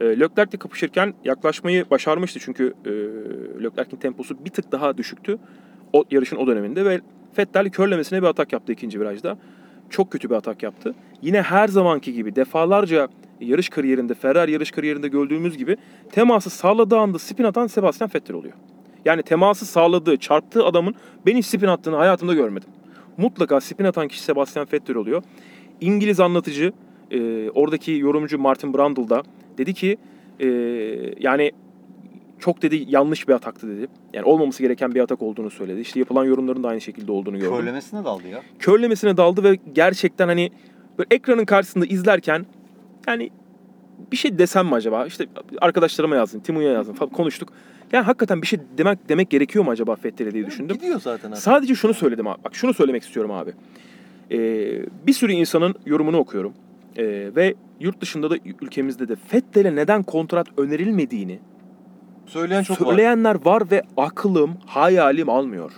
[0.00, 2.90] E, Leclerc'le kapışırken yaklaşmayı başarmıştı çünkü e,
[3.64, 5.38] Leclerc'in temposu bir tık daha düşüktü.
[5.92, 7.00] O yarışın o döneminde ve
[7.38, 9.38] Vettel körlemesine bir atak yaptı ikinci virajda.
[9.92, 10.94] Çok kötü bir atak yaptı.
[11.22, 13.08] Yine her zamanki gibi defalarca
[13.40, 15.76] yarış kariyerinde, Ferrari yarış kariyerinde gördüğümüz gibi
[16.12, 18.54] teması sağladığı anda spin atan Sebastian Vettel oluyor.
[19.04, 20.94] Yani teması sağladığı, çarptığı adamın
[21.26, 22.68] ben hiç spin attığını hayatımda görmedim.
[23.16, 25.22] Mutlaka spin atan kişi Sebastian Vettel oluyor.
[25.80, 26.72] İngiliz anlatıcı,
[27.10, 29.22] e, oradaki yorumcu Martin Brundle da
[29.58, 29.96] dedi ki
[30.40, 30.46] e,
[31.20, 31.52] yani
[32.42, 33.86] çok dedi yanlış bir ataktı dedi.
[34.12, 35.80] Yani olmaması gereken bir atak olduğunu söyledi.
[35.80, 37.56] İşte yapılan yorumların da aynı şekilde olduğunu gördüm.
[37.56, 38.42] Körlemesine daldı ya.
[38.58, 40.50] Körlemesine daldı ve gerçekten hani
[40.98, 42.46] böyle ekranın karşısında izlerken
[43.06, 43.30] yani
[44.12, 45.06] bir şey desem mi acaba?
[45.06, 45.26] İşte
[45.60, 47.52] arkadaşlarıma yazdım, Timu'ya yazdım falan konuştuk.
[47.92, 50.76] Yani hakikaten bir şey demek demek gerekiyor mu acaba Fettel'e diye düşündüm.
[50.76, 51.36] Gidiyor zaten abi.
[51.36, 52.44] Sadece şunu söyledim abi.
[52.44, 53.52] Bak şunu söylemek istiyorum abi.
[54.30, 54.36] Ee,
[55.06, 56.52] bir sürü insanın yorumunu okuyorum.
[56.96, 61.38] Ee, ve yurt dışında da ülkemizde de Fettel'e neden kontrat önerilmediğini
[62.26, 62.86] Söyleyen çok var.
[62.86, 65.72] söyleyenler var ve aklım, hayalim almıyor.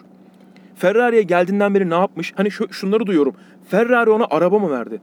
[0.75, 2.33] Ferrari'ye geldiğinden beri ne yapmış?
[2.37, 3.35] Hani şu, şunları duyuyorum.
[3.69, 5.01] Ferrari ona araba mı verdi?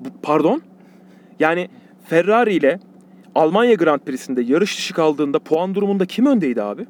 [0.00, 0.62] Bu- pardon?
[1.40, 1.68] Yani
[2.04, 2.80] Ferrari ile
[3.34, 6.86] Almanya Grand Prix'sinde yarış dışı kaldığında puan durumunda kim öndeydi abi?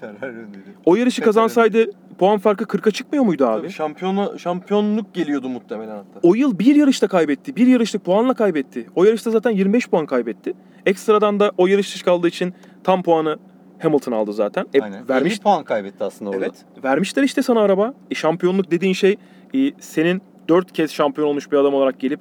[0.00, 0.74] Ferrari öndeydi.
[0.84, 1.86] O yarışı kazansaydı
[2.18, 3.60] puan farkı 40'a çıkmıyor muydu abi?
[3.60, 6.20] Tabii şampiyona, şampiyonluk geliyordu muhtemelen hatta.
[6.22, 7.56] O yıl bir yarışta kaybetti.
[7.56, 8.86] Bir yarışlık puanla kaybetti.
[8.94, 10.54] O yarışta zaten 25 puan kaybetti.
[10.86, 12.54] Ekstradan da o yarış dışı kaldığı için
[12.84, 13.38] tam puanı
[13.78, 14.66] Hamilton aldı zaten.
[14.74, 15.08] E, Aynen.
[15.08, 16.44] vermiş 50 puan kaybetti aslında orada.
[16.44, 16.64] Evet.
[16.84, 17.94] Vermişler işte sana araba.
[18.10, 19.16] E, şampiyonluk dediğin şey
[19.54, 22.20] e, senin dört kez şampiyon olmuş bir adam olarak gelip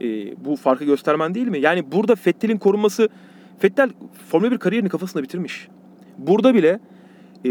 [0.00, 0.06] e,
[0.44, 1.60] bu farkı göstermen değil mi?
[1.60, 3.08] Yani burada Vettel'in korunması...
[3.64, 3.90] Vettel
[4.28, 5.68] Formula 1 kariyerini kafasında bitirmiş.
[6.18, 6.78] Burada bile
[7.44, 7.50] e,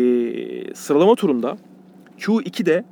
[0.76, 1.58] sıralama turunda
[2.22, 2.84] Q2'de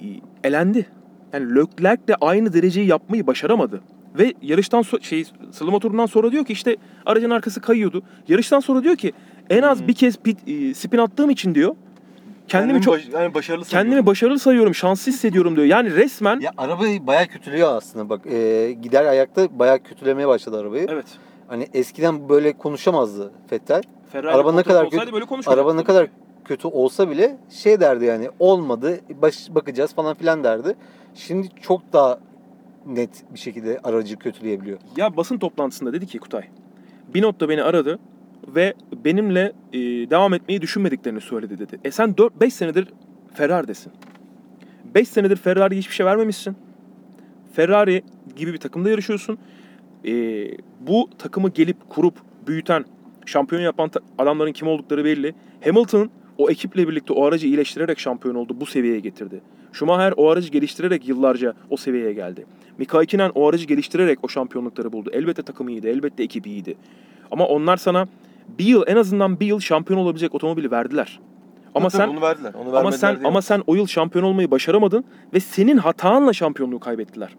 [0.00, 0.06] e,
[0.44, 0.86] elendi.
[1.32, 3.80] Yani Leclerc de aynı dereceyi yapmayı başaramadı.
[4.18, 6.76] Ve yarıştan so- şey sıralama turundan sonra diyor ki işte
[7.06, 8.02] aracın arkası kayıyordu.
[8.28, 9.12] Yarıştan sonra diyor ki
[9.50, 9.88] en az Hmm.
[9.88, 11.74] bir kez pit, e, spin attığım için diyor
[12.48, 15.66] kendimi çok baş- yani başarılı kendimi başarılı sayıyorum, şanslı hissediyorum diyor.
[15.66, 18.08] Yani resmen Ya arabayı bayağı kötülüyor aslında.
[18.08, 20.86] Bak e, gider ayakta bayağı kötülemeye başladı arabayı.
[20.90, 21.06] evet.
[21.48, 23.82] Hani eskiden böyle konuşamazdı Vettel.
[24.12, 26.06] Ferrari Araba ne kadar kötü- böyle Araba ne kadar.
[26.48, 30.76] Kötü olsa bile şey derdi yani olmadı baş, bakacağız falan filan derdi.
[31.14, 32.18] Şimdi çok daha
[32.86, 34.78] net bir şekilde aracı kötüleyebiliyor.
[34.96, 36.44] Ya basın toplantısında dedi ki Kutay.
[37.14, 37.98] Binot da beni aradı
[38.48, 39.78] ve benimle e,
[40.10, 41.78] devam etmeyi düşünmediklerini söyledi dedi.
[41.84, 42.88] E sen 5 senedir
[43.34, 43.92] Ferrari'desin.
[44.94, 46.56] 5 senedir Ferrari'ye hiçbir şey vermemişsin.
[47.52, 48.02] Ferrari
[48.36, 49.38] gibi bir takımda yarışıyorsun.
[50.04, 50.12] E,
[50.80, 52.14] bu takımı gelip kurup
[52.46, 52.84] büyüten,
[53.26, 55.34] şampiyon yapan adamların kim oldukları belli.
[55.64, 58.56] Hamilton o ekiple birlikte o aracı iyileştirerek şampiyon oldu.
[58.60, 59.40] Bu seviyeye getirdi.
[59.72, 62.46] Schumacher o aracı geliştirerek yıllarca o seviyeye geldi.
[62.78, 65.10] Mika Hakkinen o aracı geliştirerek o şampiyonlukları buldu.
[65.12, 66.76] Elbette takımı iyiydi, elbette ekibi iyiydi.
[67.30, 68.08] Ama onlar sana
[68.58, 71.20] bir yıl en azından bir yıl şampiyon olabilecek otomobili verdiler.
[71.74, 72.54] Ama sen bunu verdiler.
[72.54, 73.26] Onu ama sen diyemem.
[73.26, 77.36] ama sen o yıl şampiyon olmayı başaramadın ve senin hatanla şampiyonluğu kaybettiler.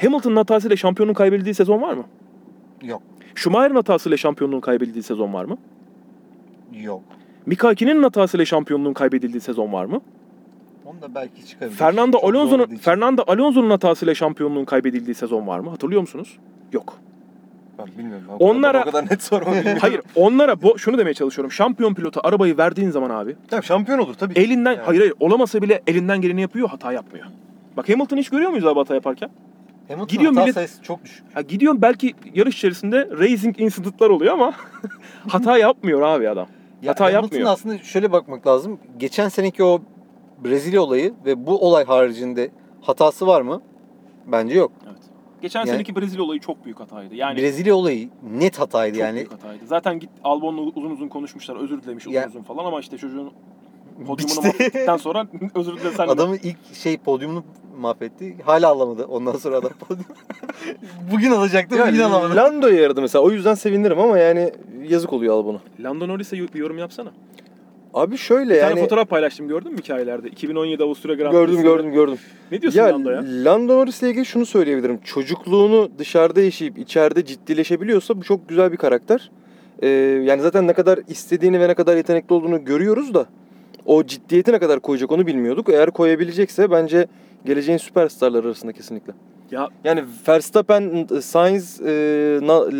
[0.00, 2.04] Hamilton'ın hatasıyla şampiyonluğun kaybedildiği sezon var mı?
[2.82, 3.02] Yok.
[3.34, 5.58] Schumacher'ın hatasıyla şampiyonluğun kaybedildiği sezon var mı?
[6.72, 7.02] Yok.
[7.46, 10.00] Mika Hakkinen'in hatasıyla şampiyonluğun kaybedildiği sezon var mı?
[10.86, 11.76] Onu da belki çıkabilir.
[11.76, 12.66] Fernando Çok Alonso'nun.
[12.76, 15.70] Fernando Alonso'nun hatasıyla şampiyonluğun kaybedildiği sezon var mı?
[15.70, 16.38] Hatırlıyor musunuz?
[16.72, 16.98] Yok.
[17.78, 18.24] Ben bilmiyorum.
[18.38, 19.52] O Onlara- kadar, o kadar net sorma.
[19.80, 21.52] Hayır, onlara bu şunu demeye çalışıyorum.
[21.52, 24.32] Şampiyon pilota arabayı verdiğin zaman abi Tabii şampiyon olur tabii.
[24.40, 24.82] elinden Yani.
[24.84, 27.26] hayır hayır olamasa bile elinden geleni yapıyor, hata yapmıyor.
[27.76, 29.30] Bak Hamilton hiç görüyor muyuz abi hata yaparken?
[29.88, 31.24] Hamilton'ın Gidiyor hata millet- sayısı çok düşük.
[31.34, 34.52] Ha, gidiyorum belki yarış içerisinde racing incident'lar oluyor ama
[35.28, 36.46] hata yapmıyor abi adam.
[36.82, 37.50] Ya Hata Hamilton yapmıyor.
[37.50, 38.78] aslında şöyle bakmak lazım.
[38.98, 39.80] Geçen seneki o
[40.44, 43.62] Brezilya olayı ve bu olay haricinde hatası var mı?
[44.26, 44.72] Bence yok.
[44.86, 44.96] Evet.
[45.42, 47.14] Geçen Yani- seneki Brezilya olayı çok büyük hataydı.
[47.14, 49.16] Yani Brezilya olayı net hataydı çok yani.
[49.16, 49.66] büyük hataydı.
[49.66, 51.56] Zaten git Albon'la uzun uzun konuşmuşlar.
[51.56, 53.30] Özür dilemiş uzun Ya- uzun falan ama işte çocuğun
[54.06, 57.44] podyumunu mahvettikten sonra özür dilesen Adamın ilk şey podyumunu
[57.80, 58.36] mahvetti.
[58.44, 59.04] Hala alamadı.
[59.04, 60.06] Ondan sonra adam podyum.
[61.12, 62.36] bugün alacaktı, Yani bugün alamadı.
[62.36, 63.24] Lando'ya yaradı mesela.
[63.24, 64.52] O yüzden sevinirim ama yani
[64.88, 65.60] yazık oluyor al bunu.
[65.80, 67.12] Lando Norris'e bir yorum yapsana.
[67.94, 70.28] Abi şöyle Bir tane yani fotoğraf paylaştım gördün mü hikayelerde?
[70.28, 72.18] 2017 Avusturya Grand gördüm gördüm gördüm.
[72.52, 73.24] Ne diyorsun Ya Lando'ya?
[73.26, 75.00] Lando Norris'le ilgili şunu söyleyebilirim.
[75.04, 79.30] Çocukluğunu dışarıda yaşayıp içeride ciddileşebiliyorsa bu çok güzel bir karakter.
[79.82, 79.88] Ee,
[80.24, 83.26] yani zaten ne kadar istediğini ve ne kadar yetenekli olduğunu görüyoruz da
[83.86, 85.68] o ciddiyeti ne kadar koyacak onu bilmiyorduk.
[85.68, 87.06] Eğer koyabilecekse bence
[87.44, 89.12] geleceğin süperstarları arasında kesinlikle.
[89.50, 91.86] Ya Yani Verstappen, Sainz, e,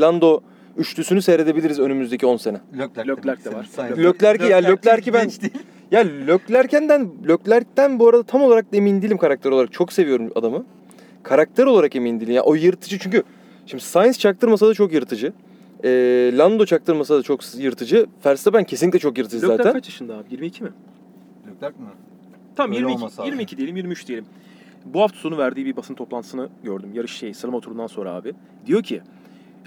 [0.01, 0.41] Lando
[0.77, 2.61] üçlüsünü seyredebiliriz önümüzdeki 10 sene.
[2.79, 3.69] Leclerc, Leclerc de var.
[3.99, 5.31] Leclerc'i ya Leclerc'i ben
[5.91, 9.73] ya Leclerc'den Leclerc'ten bu arada tam olarak da emin değilim karakter olarak.
[9.73, 10.65] Çok seviyorum adamı.
[11.23, 12.35] Karakter olarak emin değilim.
[12.35, 13.23] Ya o yırtıcı çünkü
[13.67, 15.33] şimdi Sainz çaktırmasa da çok yırtıcı.
[15.85, 15.91] E,
[16.39, 18.07] Lando çaktırmasa da çok yırtıcı.
[18.27, 19.73] Verstappen kesinlikle çok yırtıcı Leclerc zaten.
[19.73, 20.25] kaç yaşında abi?
[20.31, 20.71] 22 mi?
[21.47, 21.87] Leclerc mi?
[22.57, 23.25] Tamam Öyle 22, olması lazım.
[23.33, 24.25] 22 diyelim 23 diyelim.
[24.85, 26.91] Bu hafta sonu verdiği bir basın toplantısını gördüm.
[26.95, 28.35] Yarış şey sıralama turundan sonra abi.
[28.67, 29.01] Diyor ki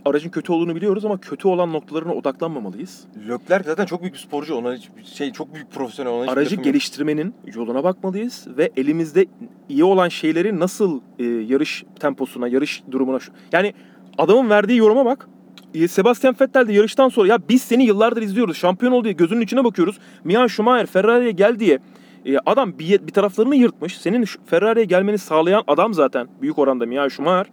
[0.06, 3.04] aracın kötü olduğunu biliyoruz ama kötü olan noktalarına odaklanmamalıyız.
[3.30, 4.56] Leclerc zaten çok büyük bir sporcu.
[4.56, 6.12] Ona hiç şey çok büyük profesyonel.
[6.12, 6.65] Ona hiç Aracı lafım yok.
[6.65, 9.26] geliştirmenin yoluna bakmalıyız ve elimizde
[9.69, 13.19] iyi olan şeyleri nasıl e, yarış temposuna, yarış durumuna...
[13.52, 13.73] Yani
[14.17, 15.28] adamın verdiği yoruma bak.
[15.74, 18.58] E, Sebastian Vettel de yarıştan sonra ya biz seni yıllardır izliyoruz.
[18.58, 20.00] Şampiyon ol diye gözünün içine bakıyoruz.
[20.24, 21.80] Michael Schumacher Ferrari'ye gel diye
[22.26, 23.98] e, adam bir, bir taraflarını yırtmış.
[23.98, 27.46] Senin Ferrari'ye gelmeni sağlayan adam zaten büyük oranda Michael Schumacher.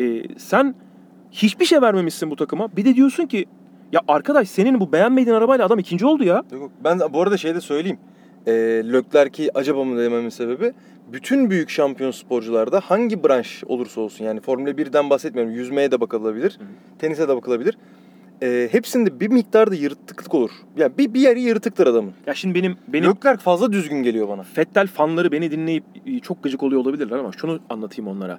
[0.00, 0.74] E, sen
[1.32, 2.76] hiçbir şey vermemişsin bu takıma.
[2.76, 3.46] Bir de diyorsun ki
[3.92, 6.42] ya arkadaş senin bu beğenmediğin arabayla adam ikinci oldu ya.
[6.52, 6.70] Yok.
[6.84, 7.98] Ben bu arada şey de söyleyeyim.
[8.46, 8.52] E,
[8.92, 10.72] Leclerc'i acaba mı dememin sebebi
[11.12, 15.52] bütün büyük şampiyon sporcularda hangi branş olursa olsun yani Formula 1'den bahsetmiyorum.
[15.52, 16.58] Yüzmeye de bakılabilir.
[16.98, 17.78] Tenise de bakılabilir.
[18.42, 20.50] E, hepsinde bir miktarda yırtıklık olur.
[20.76, 22.12] Yani bir, bir yeri yırtıktır adamın.
[22.26, 24.42] Ya şimdi benim benim Leclerc fazla düzgün geliyor bana.
[24.42, 28.38] Fettel fanları beni dinleyip e, çok gıcık oluyor olabilirler ama şunu anlatayım onlara.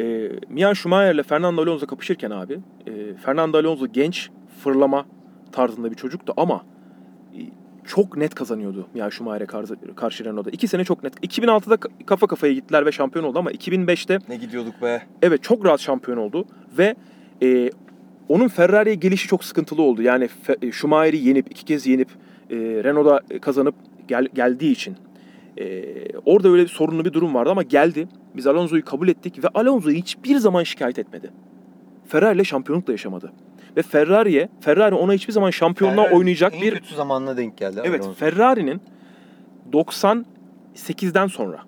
[0.00, 4.30] E, Mian Schumacher ile Fernando Alonso kapışırken abi, e, Fernando Alonso genç,
[4.62, 5.06] fırlama
[5.52, 6.64] tarzında bir çocuktu ama
[7.86, 10.50] çok net kazanıyordu Michael Schumacher'e karşı, karşı Renault'da.
[10.50, 11.24] İki sene çok net.
[11.24, 15.02] 2006'da ka- kafa kafaya gittiler ve şampiyon oldu ama 2005'te Ne gidiyorduk be.
[15.22, 16.44] evet çok rahat şampiyon oldu
[16.78, 16.94] ve
[17.42, 17.70] e,
[18.28, 20.02] onun Ferrari'ye gelişi çok sıkıntılı oldu.
[20.02, 20.28] Yani
[20.62, 22.08] e, Schumacher'i yenip iki kez yenip
[22.50, 23.74] e, Renault'da kazanıp
[24.08, 24.96] gel, geldiği için
[25.58, 25.84] e,
[26.24, 28.08] orada öyle bir sorunlu bir durum vardı ama geldi.
[28.36, 31.30] Biz Alonso'yu kabul ettik ve Alonso hiçbir zaman şikayet etmedi.
[32.08, 33.32] Ferrari ile şampiyonluk da yaşamadı.
[33.76, 37.80] Ve Ferrari'ye, Ferrari ona hiçbir zaman şampiyonluğa Ferrari oynayacak en bir kötü zamanına denk geldi.
[37.84, 38.08] Evet.
[38.16, 38.80] Ferrari'nin
[39.72, 41.60] 98'den sonra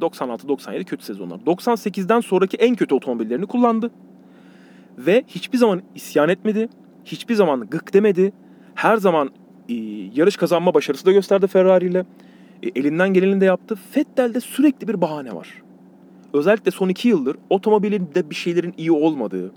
[0.00, 1.38] 96-97 kötü sezonlar.
[1.38, 3.90] 98'den sonraki en kötü otomobillerini kullandı.
[4.98, 6.68] Ve hiçbir zaman isyan etmedi.
[7.04, 8.32] Hiçbir zaman gık demedi.
[8.74, 9.30] Her zaman
[9.68, 9.74] e,
[10.14, 12.04] yarış kazanma başarısı da gösterdi Ferrari ile.
[12.62, 13.78] E, elinden geleni de yaptı.
[13.96, 15.62] Vettel'de sürekli bir bahane var.
[16.32, 19.52] Özellikle son iki yıldır otomobilinde bir şeylerin iyi olmadığı,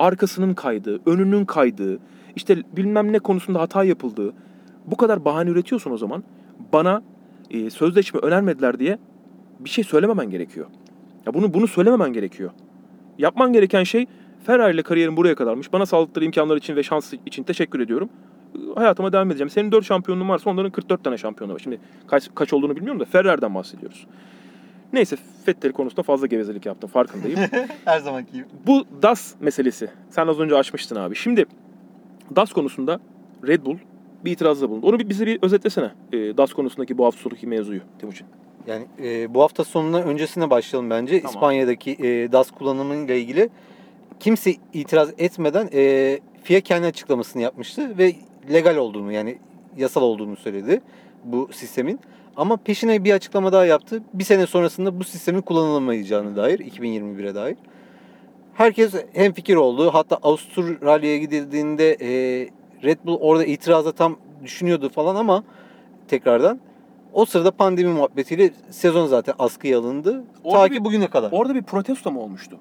[0.00, 1.98] arkasının kaydığı, önünün kaydığı,
[2.36, 4.32] işte bilmem ne konusunda hata yapıldığı,
[4.86, 6.24] bu kadar bahane üretiyorsun o zaman
[6.72, 7.02] bana
[7.50, 8.98] e, sözleşme önermediler diye
[9.60, 10.66] bir şey söylememen gerekiyor.
[11.26, 12.50] Ya bunu bunu söylememen gerekiyor.
[13.18, 14.06] Yapman gereken şey
[14.46, 15.72] Ferrari ile kariyerim buraya kadarmış.
[15.72, 18.08] Bana sağladıkları imkanlar için ve şans için teşekkür ediyorum.
[18.74, 19.50] Hayatıma devam edeceğim.
[19.50, 21.58] Senin 4 şampiyonluğun varsa onların 44 tane şampiyonu var.
[21.58, 24.06] Şimdi kaç, kaç olduğunu bilmiyorum da Ferrari'den bahsediyoruz.
[24.92, 25.16] Neyse
[25.48, 27.38] Vettel konusunda fazla gevezelik yaptım farkındayım.
[27.84, 28.44] Her zamanki gibi.
[28.66, 29.90] Bu DAS meselesi.
[30.10, 31.16] Sen az önce açmıştın abi.
[31.16, 31.46] Şimdi
[32.36, 33.00] DAS konusunda
[33.46, 33.76] Red Bull
[34.24, 34.86] bir itirazda bulundu.
[34.86, 35.90] Onu bir, bize bir özetlesene.
[36.12, 38.26] E, DAS konusundaki bu hafta sonraki mevzuyu Timuçin.
[38.66, 41.20] Yani e, bu hafta sonuna öncesine başlayalım bence.
[41.20, 41.34] Tamam.
[41.34, 43.50] İspanya'daki e, DAS kullanımıyla ilgili
[44.20, 48.12] kimse itiraz etmeden e, FIA kendi açıklamasını yapmıştı ve
[48.52, 49.38] legal olduğunu yani
[49.76, 50.80] yasal olduğunu söyledi
[51.24, 52.00] bu sistemin.
[52.36, 54.02] Ama peşine bir açıklama daha yaptı.
[54.14, 57.56] Bir sene sonrasında bu sistemin kullanılamayacağını dair 2021'e dair.
[58.54, 59.90] Herkes hem fikir oldu.
[59.94, 62.08] Hatta Avustralya'ya gidildiğinde e,
[62.84, 65.44] Red Bull orada itiraza tam düşünüyordu falan ama
[66.08, 66.60] tekrardan
[67.12, 70.24] o sırada pandemi muhabbetiyle sezon zaten askıya alındı.
[70.44, 71.32] Orada Ta ki bir- bugüne kadar.
[71.32, 72.56] Orada bir protesto mu olmuştu?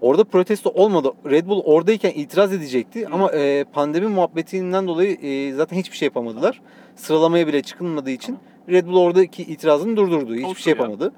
[0.00, 1.12] Orada protesto olmadı.
[1.30, 6.60] Red Bull oradayken itiraz edecekti ama e, pandemi muhabbetinden dolayı e, zaten hiçbir şey yapamadılar.
[6.96, 8.38] Sıralamaya bile çıkılmadığı için
[8.68, 10.34] Red Bull oradaki itirazını durdurdu.
[10.34, 10.76] Hiçbir şey Avusturya.
[10.76, 11.12] yapamadı.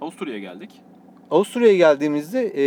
[0.00, 0.70] Avusturya'ya geldik.
[1.30, 2.62] Avusturya'ya geldiğimizde e,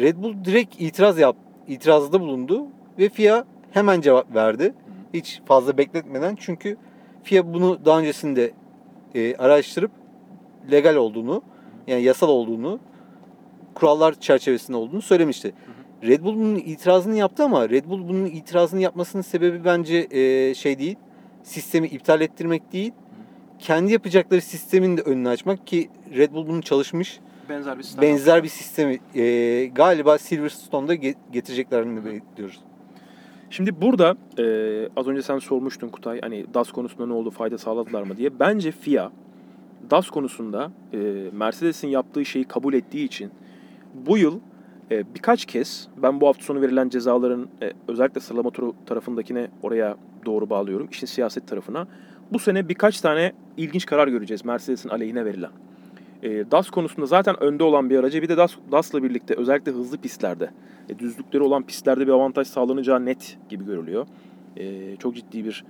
[0.00, 1.36] Red Bull direkt itiraz yap,
[1.68, 2.66] itirazda bulundu
[2.98, 4.74] ve FIA hemen cevap verdi.
[5.14, 6.76] Hiç fazla bekletmeden çünkü
[7.22, 8.52] FIA bunu daha öncesinde
[9.14, 9.90] e, araştırıp
[10.70, 11.42] legal olduğunu
[11.86, 12.80] yani yasal olduğunu
[13.74, 15.52] kurallar çerçevesinde olduğunu söylemişti.
[16.02, 20.78] Red Bull bunun itirazını yaptı ama Red Bull bunun itirazını yapmasının sebebi bence e, şey
[20.78, 20.96] değil.
[21.42, 22.92] Sistemi iptal ettirmek değil.
[23.62, 27.20] Kendi yapacakları sistemin de önünü açmak ki Red Bull bunu çalışmış.
[27.48, 28.02] Benzer bir sistem.
[28.02, 32.60] Benzer bir sistemi e, galiba Silverstone'da ge- getireceklerini bekliyoruz.
[33.50, 34.44] Şimdi burada e,
[34.96, 38.40] az önce sen sormuştun Kutay hani DAS konusunda ne oldu fayda sağladılar mı diye.
[38.40, 39.12] Bence FIA
[39.90, 40.98] DAS konusunda e,
[41.32, 43.30] Mercedes'in yaptığı şeyi kabul ettiği için
[43.94, 44.40] bu yıl
[44.90, 49.96] e, birkaç kez ben bu hafta sonu verilen cezaların e, özellikle sıralama turu tarafındakine oraya
[50.26, 50.88] doğru bağlıyorum.
[50.90, 51.86] işin siyaset tarafına.
[52.32, 55.50] Bu sene birkaç tane ilginç karar göreceğiz Mercedes'in aleyhine verilen.
[56.22, 59.98] E, DAS konusunda zaten önde olan bir aracı bir de DAS, DAS'la birlikte özellikle hızlı
[59.98, 60.50] pistlerde
[60.88, 64.06] e, düzlükleri olan pistlerde bir avantaj sağlanacağı net gibi görülüyor.
[64.56, 65.64] E, çok ciddi bir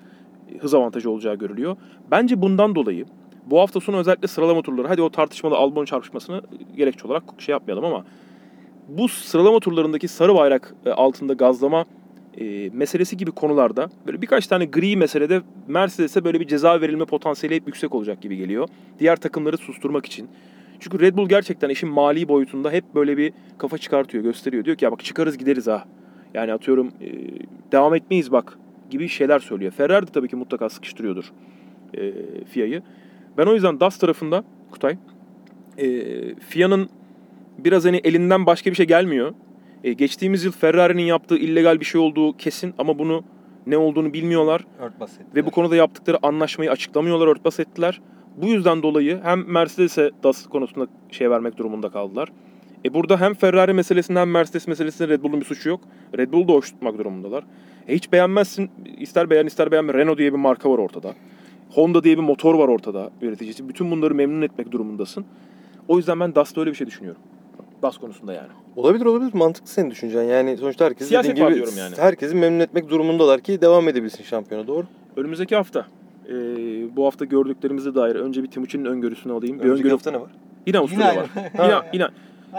[0.55, 1.77] e, hız avantajı olacağı görülüyor.
[2.11, 3.05] Bence bundan dolayı
[3.47, 7.53] bu hafta sonu özellikle sıralama turları hadi o tartışmalı Albon çarpışmasını e, gerekçe olarak şey
[7.53, 8.05] yapmayalım ama
[8.89, 11.85] bu sıralama turlarındaki sarı bayrak e, altında gazlama
[12.39, 17.57] e, meselesi gibi konularda böyle birkaç tane gri meselede Mercedes'e böyle bir ceza verilme potansiyeli
[17.57, 18.69] hep yüksek olacak gibi geliyor.
[18.99, 20.29] Diğer takımları susturmak için.
[20.81, 24.65] Çünkü Red Bull gerçekten işin mali boyutunda hep böyle bir kafa çıkartıyor, gösteriyor.
[24.65, 25.85] Diyor ki ya bak çıkarız gideriz ha.
[26.35, 27.09] Yani atıyorum e,
[27.73, 28.59] devam etmeyiz bak
[28.91, 29.73] gibi şeyler söylüyor.
[29.73, 31.33] Ferrari de tabii ki mutlaka sıkıştırıyordur
[31.95, 32.13] e,
[32.45, 32.83] FIA'yı.
[33.39, 34.97] Ben o yüzden DAS tarafında Kutay
[35.79, 36.89] e, FIA'nın
[37.59, 39.35] biraz hani elinden başka bir şey gelmiyor.
[39.85, 43.25] E, geçtiğimiz yıl Ferrari'nin yaptığı illegal bir şey olduğu kesin ama bunu
[43.67, 44.65] ne olduğunu bilmiyorlar.
[44.79, 45.35] Örtbas ettiler.
[45.35, 48.01] Ve bu konuda yaptıkları anlaşmayı açıklamıyorlar, örtbas ettiler.
[48.37, 52.29] Bu yüzden dolayı hem Mercedes'e DAS konusunda şey vermek durumunda kaldılar.
[52.85, 55.81] E burada hem Ferrari meselesinde hem Mercedes meselesinde Red Bull'un bir suçu yok.
[56.19, 57.45] Red Bull'u da hoş tutmak durumundalar.
[57.89, 61.15] E hiç beğenmezsin, ister beğen ister beğenme Renault diye bir marka var ortada.
[61.71, 63.69] Honda diye bir motor var ortada üreticisi.
[63.69, 65.25] Bütün bunları memnun etmek durumundasın.
[65.89, 67.23] O yüzden ben DAS'ta öyle bir şey düşünüyorum.
[67.83, 68.49] DAS konusunda yani.
[68.77, 70.23] Olabilir olabilir mantıklı senin düşüncen.
[70.23, 71.97] Yani sonuçta herkes Siyaset dediğin gibi diyorum yani.
[71.97, 74.87] herkesi memnun etmek durumundalar ki devam edebilsin şampiyona doğru.
[75.17, 75.87] Önümüzdeki hafta
[76.29, 76.35] e,
[76.97, 79.59] bu hafta gördüklerimize dair önce bir Timuçin'in öngörüsünü alayım.
[79.59, 79.91] Bir Önümüzdeki öngörü...
[79.91, 80.31] hafta ne var?
[80.67, 81.27] Yine Avusturya var.
[81.65, 82.09] Yine, yine.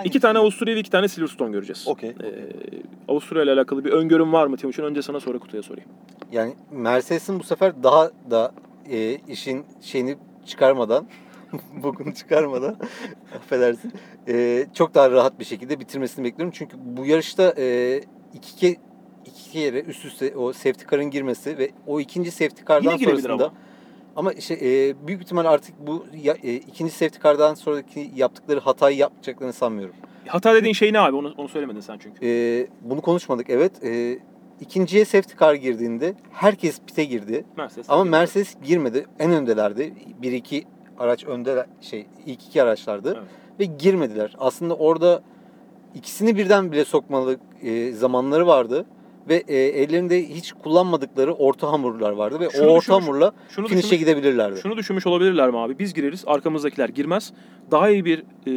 [0.06, 1.88] İki tane Avusturya ve iki tane Silverstone göreceğiz.
[1.88, 2.10] Okey.
[2.10, 2.14] Ee,
[3.08, 4.84] Avusturya ile alakalı bir öngörüm var mı Timuçin?
[4.84, 5.90] Önce sana sonra Kutay'a sorayım.
[6.32, 8.52] Yani Mercedes'in bu sefer daha da
[8.92, 10.16] e, işin şeyini
[10.46, 11.06] çıkarmadan,
[11.84, 12.78] bokunu çıkarmadan,
[13.38, 13.93] affedersin,
[14.28, 16.54] e, çok daha rahat bir şekilde bitirmesini bekliyorum.
[16.58, 17.97] Çünkü bu yarışta e,
[18.34, 18.76] iki, ke,
[19.26, 23.54] iki kere üst üste o safety car'ın girmesi ve o ikinci safety car'dan sonrasında ama.
[24.16, 28.97] ama işte e, büyük ihtimal artık bu ya, e, ikinci safety car'dan sonraki yaptıkları hatayı
[28.97, 29.95] yapmayacaklarını sanmıyorum.
[30.28, 31.16] Hata dediğin şey ne abi?
[31.16, 32.26] Onu, onu söylemedin sen çünkü.
[32.26, 33.84] E, bunu konuşmadık evet.
[33.84, 34.20] E,
[34.60, 37.45] ikinciye safety car girdiğinde herkes pite girdi.
[37.58, 37.89] Mercedes.
[37.89, 39.06] Ama Mercedes girmedi.
[39.20, 39.93] En öndelerdi.
[40.22, 40.64] Bir iki
[41.00, 43.28] araç önde şey ilk iki araçlardı Evet.
[43.60, 44.36] ve girmediler.
[44.39, 45.22] Aslında orada
[45.96, 48.86] ikisini birden bile sokmalı e, zamanları vardı
[49.30, 53.68] ve e, ellerinde hiç kullanmadıkları orta hamurlar vardı ve Şunu o orta düşünmüş- hamurla Şunu
[53.68, 54.60] finish'e düşünmüş, gidebilirlerdi.
[54.60, 55.80] şunu düşünmüş olabilirler mi abi?
[55.80, 57.34] Biz gireriz, arkamızdakiler girmez.
[57.72, 58.52] Daha iyi bir e,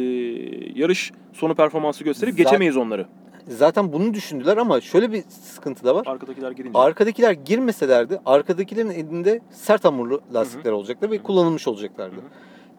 [0.81, 3.05] yarış sonu performansı gösterip Zaten- geçemeyiz onları.
[3.47, 6.03] Zaten bunu düşündüler ama şöyle bir sıkıntı da var.
[6.07, 6.79] Arkadakiler girince.
[6.79, 11.23] Arkadakiler girmeselerdi arkadakilerin elinde sert hamurlu lastikler olacaktı ve Hı hı.
[11.23, 12.15] kullanılmış olacaklardı.
[12.15, 12.23] Hı hı.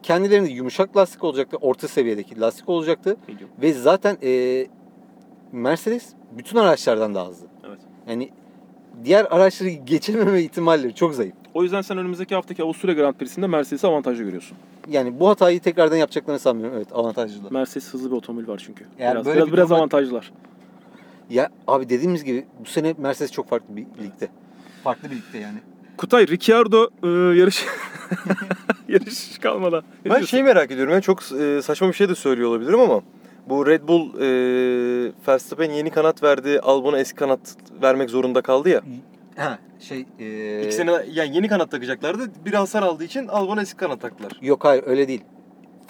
[0.03, 3.49] Kendilerinde yumuşak lastik olacaktı, orta seviyedeki lastik olacaktı Medium.
[3.61, 4.67] ve zaten e,
[5.51, 7.47] Mercedes bütün araçlardan daha hızlı.
[7.67, 7.79] Evet.
[8.07, 8.29] Yani
[9.03, 11.33] diğer araçları geçememe ihtimalleri çok zayıf.
[11.53, 14.57] O yüzden sen önümüzdeki haftaki Avusturya Grand Prix'sinde Mercedes'i avantajlı görüyorsun.
[14.89, 16.77] Yani bu hatayı tekrardan yapacaklarını sanmıyorum.
[16.77, 17.51] Evet avantajlılar.
[17.51, 18.85] Mercedes hızlı bir otomobil var çünkü.
[18.99, 20.31] Eğer biraz böyle biraz, bir biraz avantajlılar.
[21.29, 24.27] Ya abi dediğimiz gibi bu sene Mercedes çok farklı bir ligde.
[24.83, 25.57] Farklı bir ligde yani.
[25.97, 27.07] Kutay, Ricciardo e,
[27.39, 27.65] yarış
[28.87, 29.79] yarış kalmadan.
[29.83, 30.25] Ne Ben diyorsun?
[30.27, 30.93] şeyi merak ediyorum.
[30.93, 33.01] Yani çok e, saçma bir şey de söylüyor olabilirim ama
[33.49, 36.59] bu Red Bull e, Verstappen yeni kanat verdi.
[36.59, 37.39] Albon'a eski kanat
[37.81, 38.81] vermek zorunda kaldı ya.
[39.37, 42.31] Ha şey e, İkisine yani yeni kanat takacaklardı.
[42.45, 44.31] Bir hasar aldığı için Albon'a eski kanat taktılar.
[44.41, 45.21] Yok hayır öyle değil.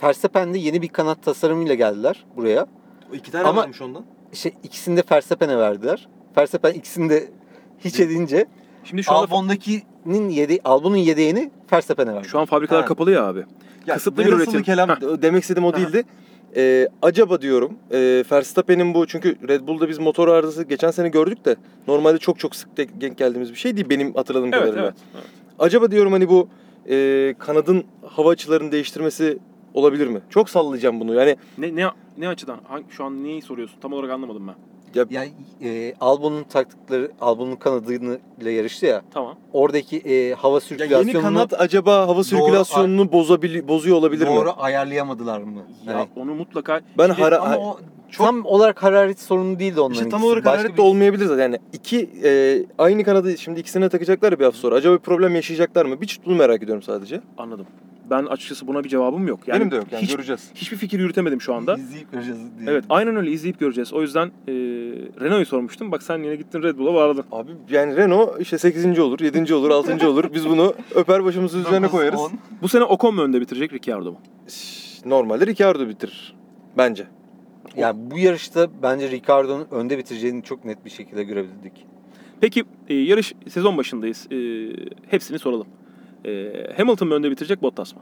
[0.03, 2.67] Verstappen'de yeni bir kanat tasarımıyla geldiler buraya.
[3.11, 4.05] O iki tane Ama- varmış ondan.
[4.33, 6.07] İşte ikisini de Verstappen'e verdiler.
[6.37, 7.27] Verstappen ikisini de
[7.79, 8.45] hiç edince
[8.83, 12.27] Şimdi şu Albon'dakinin yedi Albon'un yedeğini Verstappen'e verdi.
[12.27, 12.87] şu an fabrikalar Ha.
[12.87, 13.45] kapalı ya abi.
[13.87, 14.63] Ya, Kısıtlı bir velhasılı üretim.
[14.63, 14.95] kelam Heh.
[15.21, 16.03] demek istediğim o değildi.
[16.55, 21.45] Ee, acaba diyorum e, Verstappen'in bu çünkü Red Bull'da biz motor arızası geçen sene gördük
[21.45, 21.55] de
[21.87, 24.83] normalde çok çok sık de- denk geldiğimiz bir şey değil benim hatırladığım Evet, kadarıyla.
[24.83, 24.93] evet.
[25.15, 25.23] evet.
[25.59, 26.47] Acaba diyorum hani bu
[26.89, 29.37] e, kanadın hava açılarını değiştirmesi
[29.73, 30.19] olabilir mi?
[30.29, 31.13] Çok sallayacağım bunu.
[31.15, 31.85] Yani Ne ne
[32.17, 32.59] ne açıdan?
[32.67, 33.79] Hangi, şu an neyi soruyorsun?
[33.81, 34.55] Tam olarak anlamadım ben.
[35.09, 35.29] Yani
[35.63, 38.17] e, Albon'un taktıkları Albon'un kanadıyla
[38.51, 39.01] yarıştı ya.
[39.13, 39.35] Tamam.
[39.53, 44.51] Oradaki e, hava ya sirkülasyonunu yeni kanat acaba hava sirkülasyonunu bozabili bozuyor olabilir doğru mi?
[44.51, 45.63] ayarlayamadılar mı?
[45.87, 47.79] Ya Yani- onu mutlaka Ben hara- ama o
[48.17, 51.43] tam olarak hararet sorunu değildi onların İşte tam olarak Başka hararet bir- de olmayabilir zaten.
[51.43, 54.75] Yani iki e, aynı kanadı şimdi ikisine takacaklar ya bir hafta sonra.
[54.75, 56.01] Acaba bir problem yaşayacaklar mı?
[56.01, 57.21] Bir bunu merak ediyorum sadece.
[57.37, 57.65] anladım.
[58.09, 59.47] Ben açıkçası buna bir cevabım yok.
[59.47, 60.51] Yani Benim de yok yani hiç- göreceğiz.
[60.55, 61.75] Hiçbir fikir yürütemedim şu anda.
[61.75, 62.71] İzleyip göreceğiz diye.
[62.71, 63.93] Evet aynen öyle izleyip göreceğiz.
[63.93, 64.53] O yüzden e,
[65.21, 65.91] Renault'u sormuştum.
[65.91, 67.23] Bak sen yine gittin Red Bull'a bağladın.
[67.31, 68.99] Abi yani Renault işte 8.
[68.99, 69.53] olur, 7.
[69.53, 70.09] olur, 6.
[70.09, 70.33] olur.
[70.33, 72.19] Biz bunu öper başımızın üzerine koyarız.
[72.19, 72.31] on.
[72.61, 74.19] Bu sene Ocon mu önde bitirecek Ricciardo mu?
[75.05, 76.35] Normalde Ricciardo bitirir.
[76.77, 77.07] Bence.
[77.77, 81.85] Yani bu yarışta bence Ricardo'nun önde bitireceğini çok net bir şekilde görebildik.
[82.41, 84.27] Peki e, yarış sezon başındayız.
[84.31, 84.37] E,
[85.07, 85.67] hepsini soralım.
[86.25, 88.01] E, Hamilton mu önde bitirecek Bottas mı?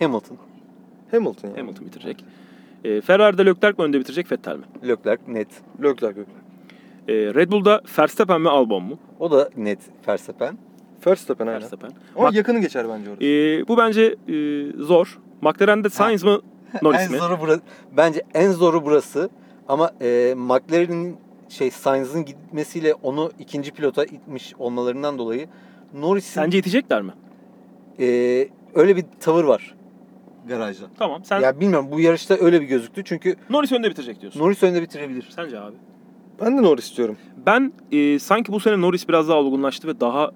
[0.00, 0.36] Hamilton,
[1.10, 1.58] Hamilton yani.
[1.58, 2.24] Hamilton bitirecek.
[2.84, 4.64] E, Ferrari'de Leclerc mi önde bitirecek Vettel mi?
[4.88, 5.48] Leclerc net.
[5.82, 6.20] Leclerc.
[7.08, 8.98] E, Red Bull'da Verstappen mi Albon mu?
[9.20, 10.58] O da net Verstappen.
[11.06, 11.60] Verstappen aynen.
[11.60, 11.90] Verstappen.
[12.16, 13.24] Ama Mak- yakını geçer bence orada.
[13.24, 14.36] E, bu bence e,
[14.82, 15.18] zor.
[15.42, 16.40] McLaren'de Sainz mı
[16.82, 17.18] Norris en mi?
[17.18, 17.60] zoru burası.
[17.96, 19.30] Bence en zoru burası.
[19.68, 21.16] Ama e, McLaren'in
[21.48, 25.46] şey Sainz'ın gitmesiyle onu ikinci pilota itmiş olmalarından dolayı
[25.94, 27.12] Norris'in Sence yetecekler mi?
[28.00, 29.74] E, öyle bir tavır var
[30.48, 30.84] garajda.
[30.98, 31.24] Tamam.
[31.24, 34.40] Sen Ya bilmiyorum bu yarışta öyle bir gözüktü çünkü Norris önde bitirecek diyorsun.
[34.40, 35.28] Norris önde bitirebilir.
[35.36, 35.76] Sence abi?
[36.40, 37.16] Ben de Norris istiyorum.
[37.46, 40.30] Ben e, sanki bu sene Norris biraz daha olgunlaştı ve daha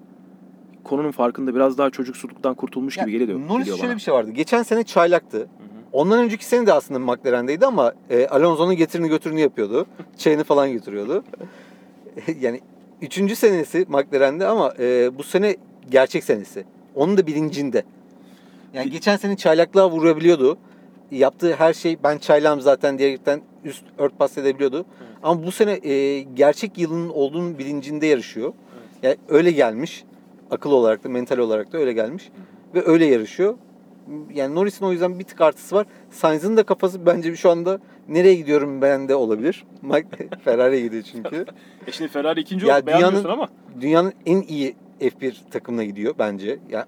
[0.83, 3.39] konunun farkında biraz daha çocuksuluktan kurtulmuş gibi Ya, geliyor.
[3.39, 3.95] Norris geliyor şöyle bana.
[3.97, 4.31] bir şey vardı.
[4.31, 5.37] Geçen sene çaylaktı.
[5.37, 5.47] Hı hı.
[5.91, 9.85] Ondan önceki sene de aslında McLaren'deydi ama e, Alonso'nun getirini götürünü yapıyordu.
[10.17, 11.23] Çayını falan götürüyordu.
[12.41, 12.61] yani
[13.01, 15.55] üçüncü senesi McLaren'de ama e, bu sene
[15.89, 16.65] gerçek senesi.
[16.95, 17.83] Onun da bilincinde.
[18.73, 20.57] Yani geçen sene çaylaklığa vurabiliyordu.
[21.11, 24.75] Yaptığı her şey ben çaylağım zaten diyerekten üst örtbas edebiliyordu.
[24.77, 25.17] Evet.
[25.23, 28.53] Ama bu sene e, gerçek yılının olduğunun bilincinde yarışıyor.
[28.73, 29.03] Evet.
[29.03, 30.03] Yani öyle gelmiş.
[30.51, 32.29] Akıl olarak da mental olarak da öyle gelmiş.
[32.75, 33.55] Ve öyle yarışıyor.
[34.33, 35.85] Yani Norris'in o yüzden bir tık artısı var.
[36.11, 39.65] Sainz'ın da kafası bence şu anda nereye gidiyorum ben de olabilir.
[40.43, 41.45] Ferrari'ye gidiyor çünkü.
[41.87, 42.85] E şimdi Ferrari ikinci oldu.
[42.87, 43.47] Beğenmiyorsun ama.
[43.81, 46.59] Dünyanın en iyi F1 takımına gidiyor bence.
[46.69, 46.85] Yani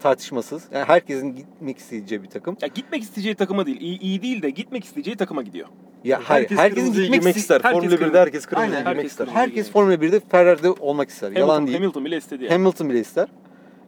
[0.00, 0.64] tartışmasız.
[0.72, 2.56] Yani herkesin gitmek isteyeceği bir takım.
[2.62, 3.80] Ya gitmek isteyeceği takıma değil.
[3.80, 5.68] iyi, iyi değil de gitmek isteyeceği takıma gidiyor.
[6.04, 7.60] Ya hayır, herkes herkesin kırmızıya gitmek girmek iste- ister.
[7.60, 9.26] herkes Formula 1'de kırmızı- herkes kırmızıya Aynen, herkes ister.
[9.26, 9.38] kırmızı.
[9.40, 11.32] Herkes Formula 1'de Ferrari'de olmak ister.
[11.32, 11.78] Yalan Hamilton, değil.
[11.78, 12.52] Hamilton bile istedi yani.
[12.52, 13.28] Hamilton bile ister.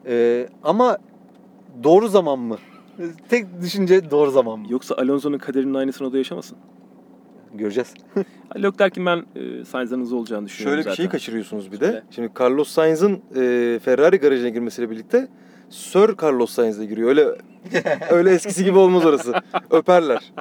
[0.06, 0.98] Ee, ama
[1.84, 2.58] doğru zaman mı?
[3.28, 4.66] Tek düşünce doğru zaman mı?
[4.70, 6.58] Yoksa Alonso'nun kaderinin aynısını o da yaşamasın.
[7.54, 7.94] Göreceğiz.
[8.62, 10.96] Leclerc'in ben e, Sainz'den hızlı olacağını düşünüyorum Şöyle bir zaten.
[10.96, 11.84] şeyi kaçırıyorsunuz bir de.
[11.86, 12.02] Söyle.
[12.10, 15.28] Şimdi Carlos Sainz'ın e, Ferrari garajına girmesiyle birlikte
[15.70, 17.08] Sir Carlos Sainz de giriyor.
[17.08, 17.26] Öyle
[18.10, 19.32] öyle eskisi gibi olmaz orası.
[19.70, 20.32] Öperler.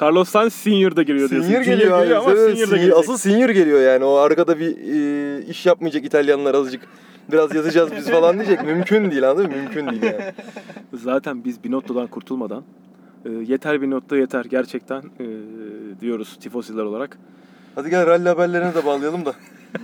[0.00, 1.48] Carlos Sainz Senior da giriyor diyorsun.
[1.48, 2.16] Senior geliyor abi.
[2.16, 2.98] ama Evet, Senior da gelecek.
[2.98, 4.04] asıl senior geliyor yani.
[4.04, 6.82] O arkada bir e, iş yapmayacak İtalyanlar azıcık
[7.32, 8.64] biraz yatacağız biz falan diyecek.
[8.64, 9.56] Mümkün değil anladın mı?
[9.56, 10.32] Mümkün değil yani.
[10.92, 12.64] Zaten biz Binotto'dan kurtulmadan
[13.24, 15.26] e, yeter Binotto yeter gerçekten e,
[16.00, 17.18] diyoruz tifosiler olarak.
[17.74, 19.34] Hadi gel rally haberlerine de bağlayalım da.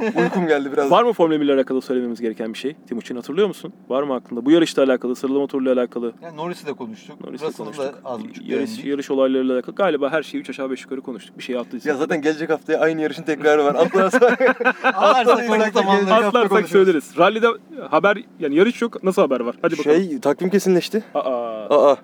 [0.16, 0.90] Uykum geldi biraz.
[0.90, 2.76] Var mı Formula 1 ile alakalı söylememiz gereken bir şey?
[2.88, 3.72] Timuçin hatırlıyor musun?
[3.88, 4.44] Var mı aklında?
[4.46, 7.16] Bu yarışla alakalı, sıralama motoruyla alakalı, Yani Norris'i de konuştuk.
[7.32, 7.84] Russell'ı konuştuk.
[7.84, 8.84] da az buçuk yarış, beğendik.
[8.84, 11.38] yarış olaylarıyla alakalı galiba her şeyi 3 aşağı 5 yukarı konuştuk.
[11.38, 11.86] Bir şey attıysak.
[11.86, 13.74] Ya zaten gelecek haftaya aynı yarışın tekrarı var.
[13.74, 14.40] Atlarsak
[14.84, 17.18] Atlarsak atlarsak söyleriz.
[17.18, 17.46] Rally'de
[17.90, 19.04] haber yani yarış yok.
[19.04, 19.56] Nasıl haber var?
[19.62, 19.96] Hadi bakalım.
[19.96, 21.04] Şey takvim kesinleşti.
[21.14, 21.20] Aa.
[21.20, 21.90] Aa.
[21.92, 21.96] Aa.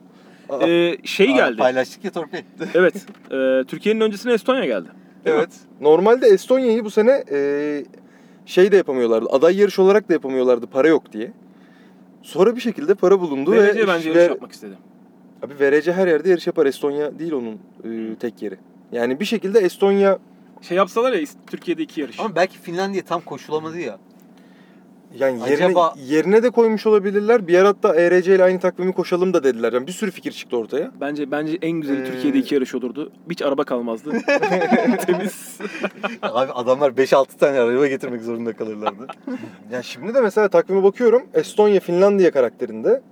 [0.61, 1.57] Ee, şey Aa, geldi.
[1.57, 2.39] Paylaştık ya torpil.
[2.75, 2.95] evet.
[3.31, 4.89] E, Türkiye'nin öncesine Estonya geldi.
[5.25, 5.41] Değil mi?
[5.43, 5.51] Evet.
[5.81, 7.85] Normalde Estonya'yı bu sene e,
[8.47, 9.29] şey de yapamıyorlardı.
[9.31, 11.33] Aday yarış olarak da yapamıyorlardı para yok diye.
[12.23, 14.75] Sonra bir şekilde para bulundu VRC ve bence ve- yarış yapmak istedi.
[15.43, 16.67] Abi VRC her yerde yarış yapar.
[16.67, 18.59] Estonya değil onun e, tek yeri.
[18.93, 20.19] Yani bir şekilde Estonya
[20.63, 22.21] Şey yapsalar ya Türkiye'de iki yarış.
[22.21, 23.99] Ama belki Finlandiya tam koşulamadı ya.
[25.19, 27.47] Yani yerine, Acaba- yerine de koymuş olabilirler.
[27.49, 29.73] Bir yer hatta ERC ile aynı takvimi koşalım da dediler.
[29.73, 30.91] Yani bir sürü fikir çıktı ortaya.
[31.01, 33.13] Bence bence en güzeli Ee, Türkiye'de iki yarış olurdu.
[33.31, 34.11] Hiç araba kalmazdı.
[35.07, 35.59] Temiz.
[36.23, 39.07] Abi adamlar 5-6 tane araba getirmek zorunda kalırlardı.
[39.73, 41.23] Ya şimdi de mesela takvime bakıyorum.
[41.35, 43.03] Estonya, Finlandiya karakterinde.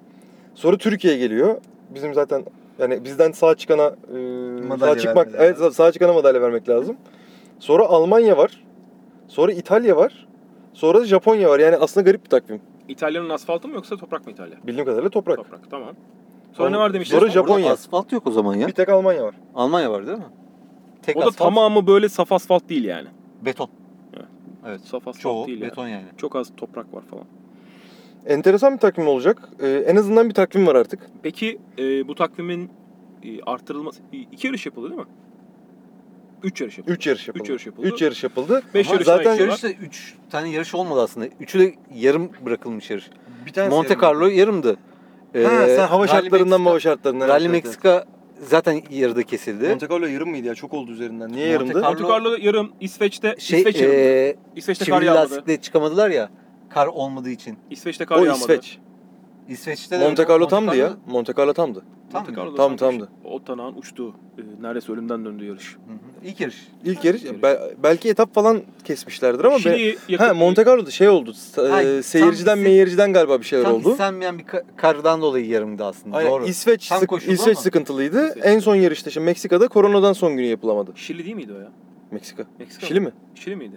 [0.55, 1.57] Sonra Türkiye geliyor.
[1.95, 2.45] Bizim zaten
[2.79, 3.87] yani bizden sağ çıkana
[4.75, 6.97] e, sağ çıkmak evet sağ çıkana madalya vermek lazım.
[7.59, 8.65] Sonra Almanya var.
[9.29, 10.27] Sonra İtalya var.
[10.75, 11.59] Sonra da Japonya var.
[11.59, 12.61] Yani aslında garip bir takvim.
[12.89, 14.57] İtalya'nın asfaltı mı yoksa toprak mı İtalya?
[14.67, 15.37] Bildiğim kadarıyla toprak.
[15.37, 15.95] Toprak tamam.
[16.53, 17.19] Sonra ne var demişler?
[17.19, 17.73] Sonra Orada Japonya.
[17.73, 18.67] asfalt yok o zaman ya.
[18.67, 19.35] Bir tek Almanya var.
[19.55, 20.25] Almanya var değil mi?
[21.03, 23.09] Tek o da asfalt, tamamı böyle saf asfalt değil yani.
[23.43, 23.69] beton.
[24.17, 24.27] Evet.
[24.67, 24.81] Evet.
[24.81, 25.93] Saf asfalt Çoğu değil beton yani.
[25.93, 26.17] yani.
[26.17, 27.25] Çok az toprak var falan.
[28.27, 29.49] Enteresan bir takvim olacak.
[29.61, 31.11] Ee, en azından bir takvim var artık.
[31.23, 32.71] Peki e, bu takvimin
[33.23, 34.03] e, artırılması...
[34.13, 35.07] iki yarış yapıldı değil mi?
[36.43, 36.95] Üç yarış yapıldı.
[36.95, 37.43] 3 yarış yapıldı.
[37.45, 37.87] Üç yarış yapıldı.
[37.95, 38.63] 3 yarış yapıldı.
[38.75, 41.27] Beş Ama yarıştan zaten Yarışta 3 tane yarış olmadı aslında.
[41.41, 43.11] Üçü de yarım bırakılmış yarış.
[43.47, 44.77] bir tanesi Monte Carlo yarımdı.
[45.33, 47.29] Ha, Ee, sen hava Rally şartlarından Meksika- hava şartlarından.
[47.29, 47.49] Rally.
[47.49, 48.05] Meksika
[48.41, 49.69] zaten yarıda kesildi.
[49.69, 50.55] Monte Carlo yarım mıydı ya?
[50.55, 51.33] Çok oldu üzerinden.
[51.33, 51.73] Niye Monte yarımdı?
[51.87, 53.97] Carlo- Monte Carlo yarım, İsveç'te, şey İsveç yarımdı.
[53.99, 55.31] ee, İsveç'te kar çivili yağmadı.
[55.31, 56.31] lastikle çıkamadılar ya.
[56.71, 57.59] Kar olmadığı için.
[57.71, 58.41] İsveç'te kar O yağmadı.
[58.43, 58.79] İsveç.
[59.51, 60.97] İsveç'te de Monte Carlo tamdı ya.
[61.07, 61.83] Monte Carlo tamdı.
[62.13, 63.09] Tam Monte Tam, tamdı.
[63.25, 65.75] O tanağın uçtuğu, e, neredeyse ölümden döndüğü yarış.
[65.75, 66.29] Hı hı.
[66.29, 66.69] İlk yarış.
[66.85, 67.25] İlk yarış.
[67.25, 67.43] yarış.
[67.43, 71.31] be- belki etap falan kesmişlerdir ama be- Şili'yi yakın- Ha Monte Carlo'da şey oldu.
[71.31, 73.91] e, tam seyirciden hisset- meyirciden galiba bir şeyler Tam oldu.
[73.91, 76.17] istenmeyen bir ka- kardan dolayı yarımdı aslında.
[76.17, 76.31] Aynen.
[76.31, 76.47] Doğru.
[76.47, 77.55] İsveç Tam sık- İsveç ama.
[77.63, 78.29] sıkıntılıydı.
[78.29, 78.45] İsveç.
[78.47, 80.93] En son yarışta işte Meksika'da koronadan son günü yapılamadı.
[80.95, 81.69] Şili değil miydi o ya?
[82.11, 82.45] Meksika.
[82.59, 83.13] Meksika Şili mi?
[83.35, 83.77] Şili miydi?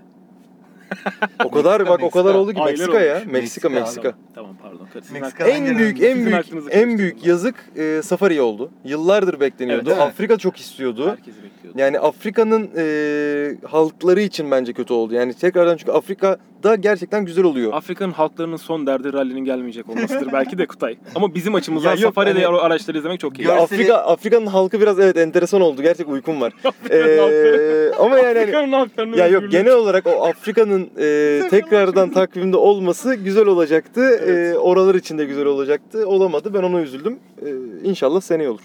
[1.44, 3.14] O kadar bak o kadar oldu ki Meksika ya.
[3.14, 4.14] Meksika Meksika Meksika.
[4.36, 4.88] Tamam, pardon.
[5.14, 8.72] Meksika- En büyük en büyük en büyük yazık e, Safari oldu.
[8.86, 9.94] Yıllardır bekleniyordu.
[9.94, 11.10] Afrika çok istiyordu.
[11.10, 11.54] Herkesi bekliyordu.
[11.76, 15.13] Yani Afrika'nın e, halkları için bence kötü oldu.
[15.13, 17.74] Yani tekrardan çünkü Afrika'da gerçekten güzel oluyor.
[17.74, 20.97] Afrika'nın halklarının son derdi rallinin gelmeyecek olmasıdır belki de Kutay.
[21.15, 23.47] Ama bizim açımızdan Ya yok, Safari'de hani- araçları izlemek çok iyi.
[23.47, 25.82] Ya Görseli- Afrika Afrika'nın halkı biraz evet enteresan oldu.
[25.82, 26.53] Gerçek uykum var.
[26.65, 27.91] Afrika'nın halkları.
[27.93, 29.63] Ee, ama yani hani, Afrika'nın halklarının ya yok özgürlüğü.
[29.63, 34.19] genel olarak o Afrika'nın e, tekrardan takvimde olması güzel olacaktı.
[34.24, 34.55] Evet.
[34.55, 36.07] E, oralar için de güzel olacaktı.
[36.07, 36.53] Olamadı.
[36.53, 37.19] Ben ona üzüldüm.
[37.45, 37.49] E,
[37.84, 38.61] inşallah seneye olur.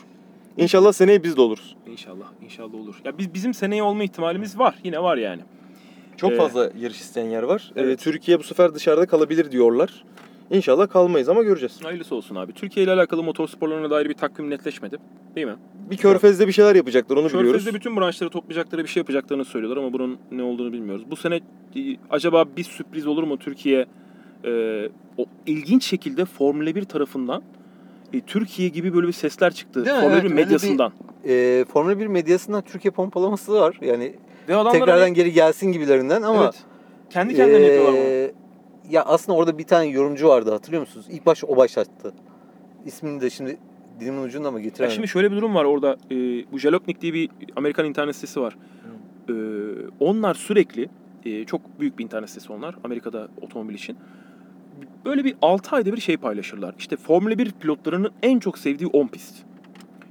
[0.59, 1.76] İnşallah seneye biz de oluruz.
[1.86, 2.94] İnşallah, inşallah olur.
[3.04, 4.74] Ya biz bizim seneye olma ihtimalimiz var.
[4.84, 5.42] Yine var yani.
[6.16, 7.72] Çok Ee, fazla yarış isteyen yer var.
[7.76, 8.00] E, evet.
[8.00, 10.04] Türkiye bu sefer dışarıda kalabilir diyorlar.
[10.50, 11.84] İnşallah kalmayız ama göreceğiz.
[11.84, 12.52] Hayırlısı olsun abi.
[12.52, 14.96] Türkiye ile alakalı motorsporlarına dair bir takvim netleşmedi.
[15.34, 15.56] Değil mi?
[15.90, 17.50] Bir körfezde bir şeyler yapacaklar onu biliyoruz.
[17.52, 21.04] Körfez'de bütün branşları toplayacakları bir şey yapacaklarını söylüyorlar ama bunun ne olduğunu bilmiyoruz.
[21.11, 21.40] Bu sene e,
[22.11, 23.86] acaba bir sürpriz olur mu Türkiye
[24.44, 24.50] e,
[25.16, 27.42] o ilginç şekilde Formula 1 tarafından
[28.12, 29.84] e, Türkiye gibi böyle bir sesler çıktı.
[29.84, 30.00] Değil mi?
[30.02, 30.92] Formula Evet, 1 öyle bir- medyasından.
[31.28, 33.78] Ee, Formula 1 medyasından Türkiye pompalaması var.
[33.80, 34.14] Yani
[34.46, 36.54] tekrardan hani geri gelsin gibilerinden ama evet,
[37.11, 38.92] kendi kendilerine yapıyorlar bunu.
[38.92, 41.06] ya aslında orada bir tane yorumcu vardı hatırlıyor musunuz?
[41.11, 42.12] İlk baş o başlattı.
[42.86, 43.59] İsmini de şimdi
[44.00, 44.94] dilimin ucunda mı Ya getiremedim.
[44.94, 45.96] şimdi şöyle bir durum var orada.
[46.11, 46.16] E,
[46.52, 48.56] bu Jalopnik diye bir Amerikan internet sitesi var.
[49.28, 49.32] E,
[50.00, 50.88] onlar sürekli
[51.24, 53.96] e, çok büyük bir internet sitesi onlar Amerika'da otomobil için.
[55.05, 56.74] Böyle bir 6 ayda bir şey paylaşırlar.
[56.78, 59.34] İşte Formula 1 pilotlarının en çok sevdiği 10 pist.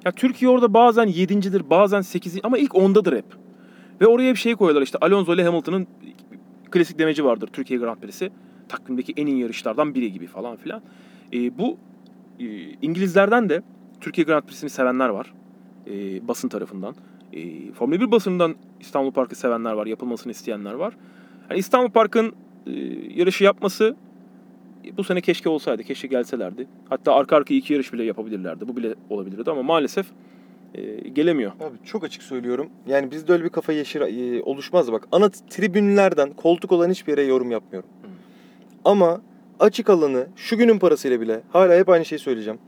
[0.06, 2.40] Ya Türkiye orada bazen 7.dir, bazen 8.
[2.44, 3.26] ama ilk 10'dadır hep.
[4.02, 5.88] Ve oraya bir şey koyuyorlar işte Alonso ile Hamilton'ın
[6.72, 8.32] klasik demeci vardır Türkiye Grand Prix'si.
[8.70, 10.82] Takvimdeki en iyi yarışlardan biri gibi falan filan.
[11.34, 11.78] E, bu
[12.40, 12.46] e,
[12.82, 13.62] İngilizlerden de
[14.02, 15.34] Türkiye Grand Prix'sini sevenler var.
[15.88, 16.96] E, basın tarafından.
[17.34, 19.86] E, Formula 1 basınından İstanbul Park'ı sevenler var.
[19.86, 20.94] Yapılmasını isteyenler var.
[21.50, 22.34] Yani İstanbul Park'ın
[22.68, 22.72] e,
[23.16, 23.96] yarışı yapması
[24.98, 25.84] bu sene keşke olsaydı.
[25.84, 26.68] Keşke gelselerdi.
[26.90, 28.68] Hatta arka arka iki yarış bile yapabilirlerdi.
[28.68, 30.06] Bu bile olabilirdi ama maalesef
[30.76, 31.52] e, gelemiyor.
[31.52, 32.70] Abi çok açık söylüyorum.
[32.88, 35.08] Yani bizde öyle bir kafa yeşil e, oluşmaz bak.
[35.12, 37.90] Ana tribünlerden koltuk olan hiçbir yere yorum yapmıyorum.
[38.02, 38.08] Hı.
[38.86, 39.22] Ama
[39.60, 42.60] açık alanı şu günün parasıyla bile hala hep aynı şeyi söyleyeceğim.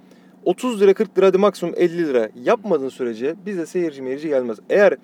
[0.45, 4.57] 30 lira 40 lira hadi maksimum 50 lira yapmadığın sürece bize seyirci meyirci gelmez.
[4.69, 4.95] Eğer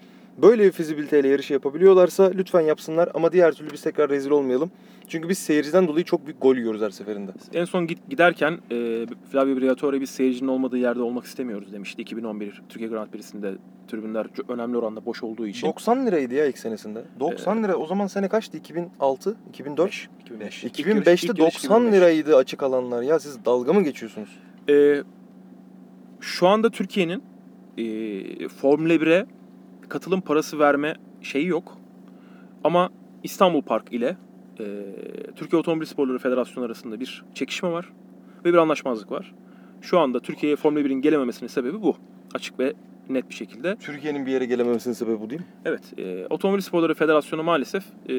[0.42, 4.72] böyle bir fizibiliteyle yarışı yapabiliyorlarsa lütfen yapsınlar ama diğer türlü biz tekrar rezil olmayalım.
[5.08, 7.32] Çünkü biz seyirciden dolayı çok büyük gol yiyoruz her seferinde.
[7.54, 12.02] En son git, giderken e, Flavio Briatore biz seyircinin olmadığı yerde olmak istemiyoruz demişti.
[12.02, 13.54] 2011 Türkiye Grand Prix'sinde
[13.88, 15.68] tribünler önemli oranda boş olduğu için.
[15.68, 17.04] 90 liraydı ya ilk senesinde.
[17.20, 18.58] 90 lira o zaman sene kaçtı?
[18.58, 20.08] 2006, 2004?
[20.22, 20.64] 2005.
[20.64, 24.30] 2005'te 90 liraydı açık alanlar ya siz dalga mı geçiyorsunuz?
[24.70, 25.04] Ee,
[26.20, 27.24] şu anda Türkiye'nin
[27.78, 29.26] e, Formula 1'e
[29.90, 31.78] katılım parası verme şeyi yok.
[32.64, 32.90] Ama
[33.24, 34.18] İstanbul Park ile
[34.60, 34.66] e,
[35.36, 37.90] Türkiye Otomobil Sporları Federasyonu arasında bir çekişme var
[38.46, 39.34] ve bir anlaşmazlık var.
[39.82, 41.96] Şu anda Türkiye'ye Formula 1'in gelememesinin sebebi bu.
[42.34, 42.74] Açık ve
[43.10, 43.76] net bir şekilde.
[43.76, 45.48] Türkiye'nin bir yere gelememesinin sebebi bu değil mi?
[45.66, 48.16] Evet, e, Otomobil Sporları Federasyonu maalesef, e,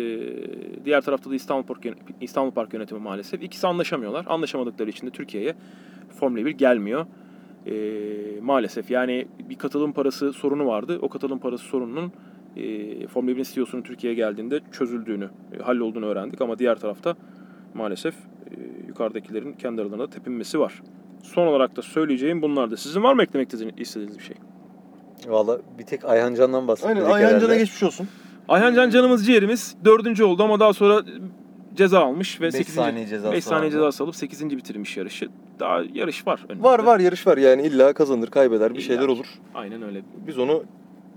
[0.84, 1.86] diğer tarafta da İstanbul Park,
[2.20, 3.42] İstanbul Park Yönetimi maalesef.
[3.42, 4.24] İkisi anlaşamıyorlar.
[4.28, 5.54] Anlaşamadıkları için de Türkiye'ye
[6.20, 7.06] Formula 1 gelmiyor.
[7.66, 7.74] E,
[8.40, 10.98] maalesef yani bir katılım parası sorunu vardı.
[11.02, 12.12] O katılım parası sorununun
[12.56, 15.28] e, Formula 1'in CEO'sunun Türkiye'ye geldiğinde çözüldüğünü,
[15.58, 16.40] e, hallolduğunu öğrendik.
[16.40, 17.16] Ama diğer tarafta
[17.74, 18.54] maalesef e,
[18.88, 20.82] yukarıdakilerin kendi aralarında tepinmesi var.
[21.22, 22.76] Son olarak da söyleyeceğim bunlardı.
[22.76, 23.48] Sizin var mı eklemek
[23.78, 24.36] istediğiniz bir şey?
[25.26, 28.08] Valla bir tek Ayhan Can'dan bahsettik Aynen Ayhan Can'a geçmiş olsun.
[28.48, 31.02] Ayhan Can canımız ciğerimiz dördüncü oldu ama daha sonra
[31.74, 32.74] ceza almış ve Beş 8.
[32.74, 34.50] saniye cezası 5 saniye cezası alıp 8.
[34.50, 35.28] bitirmiş yarışı.
[35.60, 36.46] Daha yarış var.
[36.48, 36.62] önünde.
[36.62, 39.26] Var var yarış var yani illa kazanır kaybeder bir İlla şeyler olur.
[39.54, 40.02] Aynen öyle.
[40.26, 40.64] Biz onu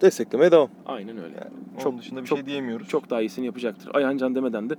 [0.01, 0.69] desteklemeye devam.
[0.85, 1.35] Aynen öyle.
[1.35, 2.87] Yani Çok- çok dışında bir çok- şey diyemiyoruz.
[2.87, 3.91] Çok daha iyisini yapacaktır.
[3.95, 4.75] Ayhan Can demeden de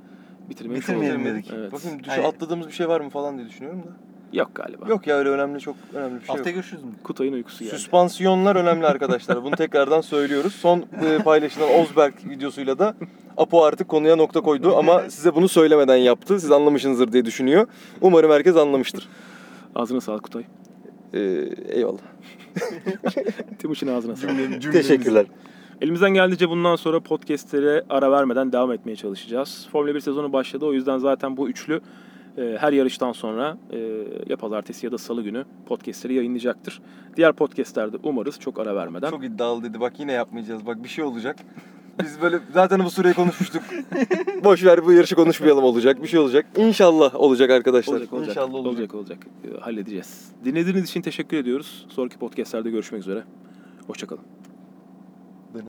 [0.50, 1.50] bitirmeyi Bitirmeyelim dedik.
[1.56, 1.72] Evet.
[1.72, 2.24] Bakayım düşü Hayır.
[2.24, 3.88] atladığımız bir şey var mı falan diye düşünüyorum da.
[4.32, 4.88] Yok galiba.
[4.88, 6.54] Yok ya öyle önemli çok önemli bir şey Haftaya yok.
[6.54, 6.90] görüşürüz mü?
[7.04, 7.74] Kutay'ın uykusu geldi.
[7.76, 9.44] Süspansiyonlar önemli arkadaşlar.
[9.44, 10.54] Bunu tekrardan söylüyoruz.
[10.54, 12.94] Son e, paylaşılan Ozberg videosuyla da
[13.36, 16.40] Apo artık konuya nokta koydu ama size bunu söylemeden yaptı.
[16.40, 17.66] Siz anlamışsınızdır diye düşünüyor.
[18.00, 19.08] Umarım herkes anlamıştır.
[19.74, 20.44] Ağzına sağlık Kutay.
[21.14, 21.98] Ee, eyvallah.
[23.58, 24.72] Timuçin ağzına sağlık.
[24.72, 25.26] Teşekkürler.
[25.80, 29.68] Elimizden geldiğince bundan sonra podcastlere ara vermeden devam etmeye çalışacağız.
[29.72, 30.66] Formula 1 sezonu başladı.
[30.66, 31.80] O yüzden zaten bu üçlü
[32.38, 33.78] e, her yarıştan sonra e,
[34.28, 36.82] ya pazartesi ya da salı günü podcastleri yayınlayacaktır.
[37.16, 39.10] Diğer podcastlerde umarız çok ara vermeden.
[39.10, 39.80] Çok iddialı dedi.
[39.80, 40.66] Bak yine yapmayacağız.
[40.66, 41.36] Bak bir şey olacak.
[42.04, 43.62] Biz böyle zaten bu süreyi konuşmuştuk.
[44.44, 46.02] Boş ver bu yarışı konuşmayalım olacak.
[46.02, 46.46] Bir şey olacak.
[46.56, 47.94] İnşallah olacak arkadaşlar.
[47.94, 48.28] Olacak olacak.
[48.28, 48.72] İnşallah olacak.
[48.72, 49.18] olacak olacak.
[49.44, 50.24] E, halledeceğiz.
[50.44, 51.86] Dinlediğiniz için teşekkür ediyoruz.
[51.88, 53.24] Sonraki podcastlerde görüşmek üzere.
[53.86, 54.39] Hoşçakalın.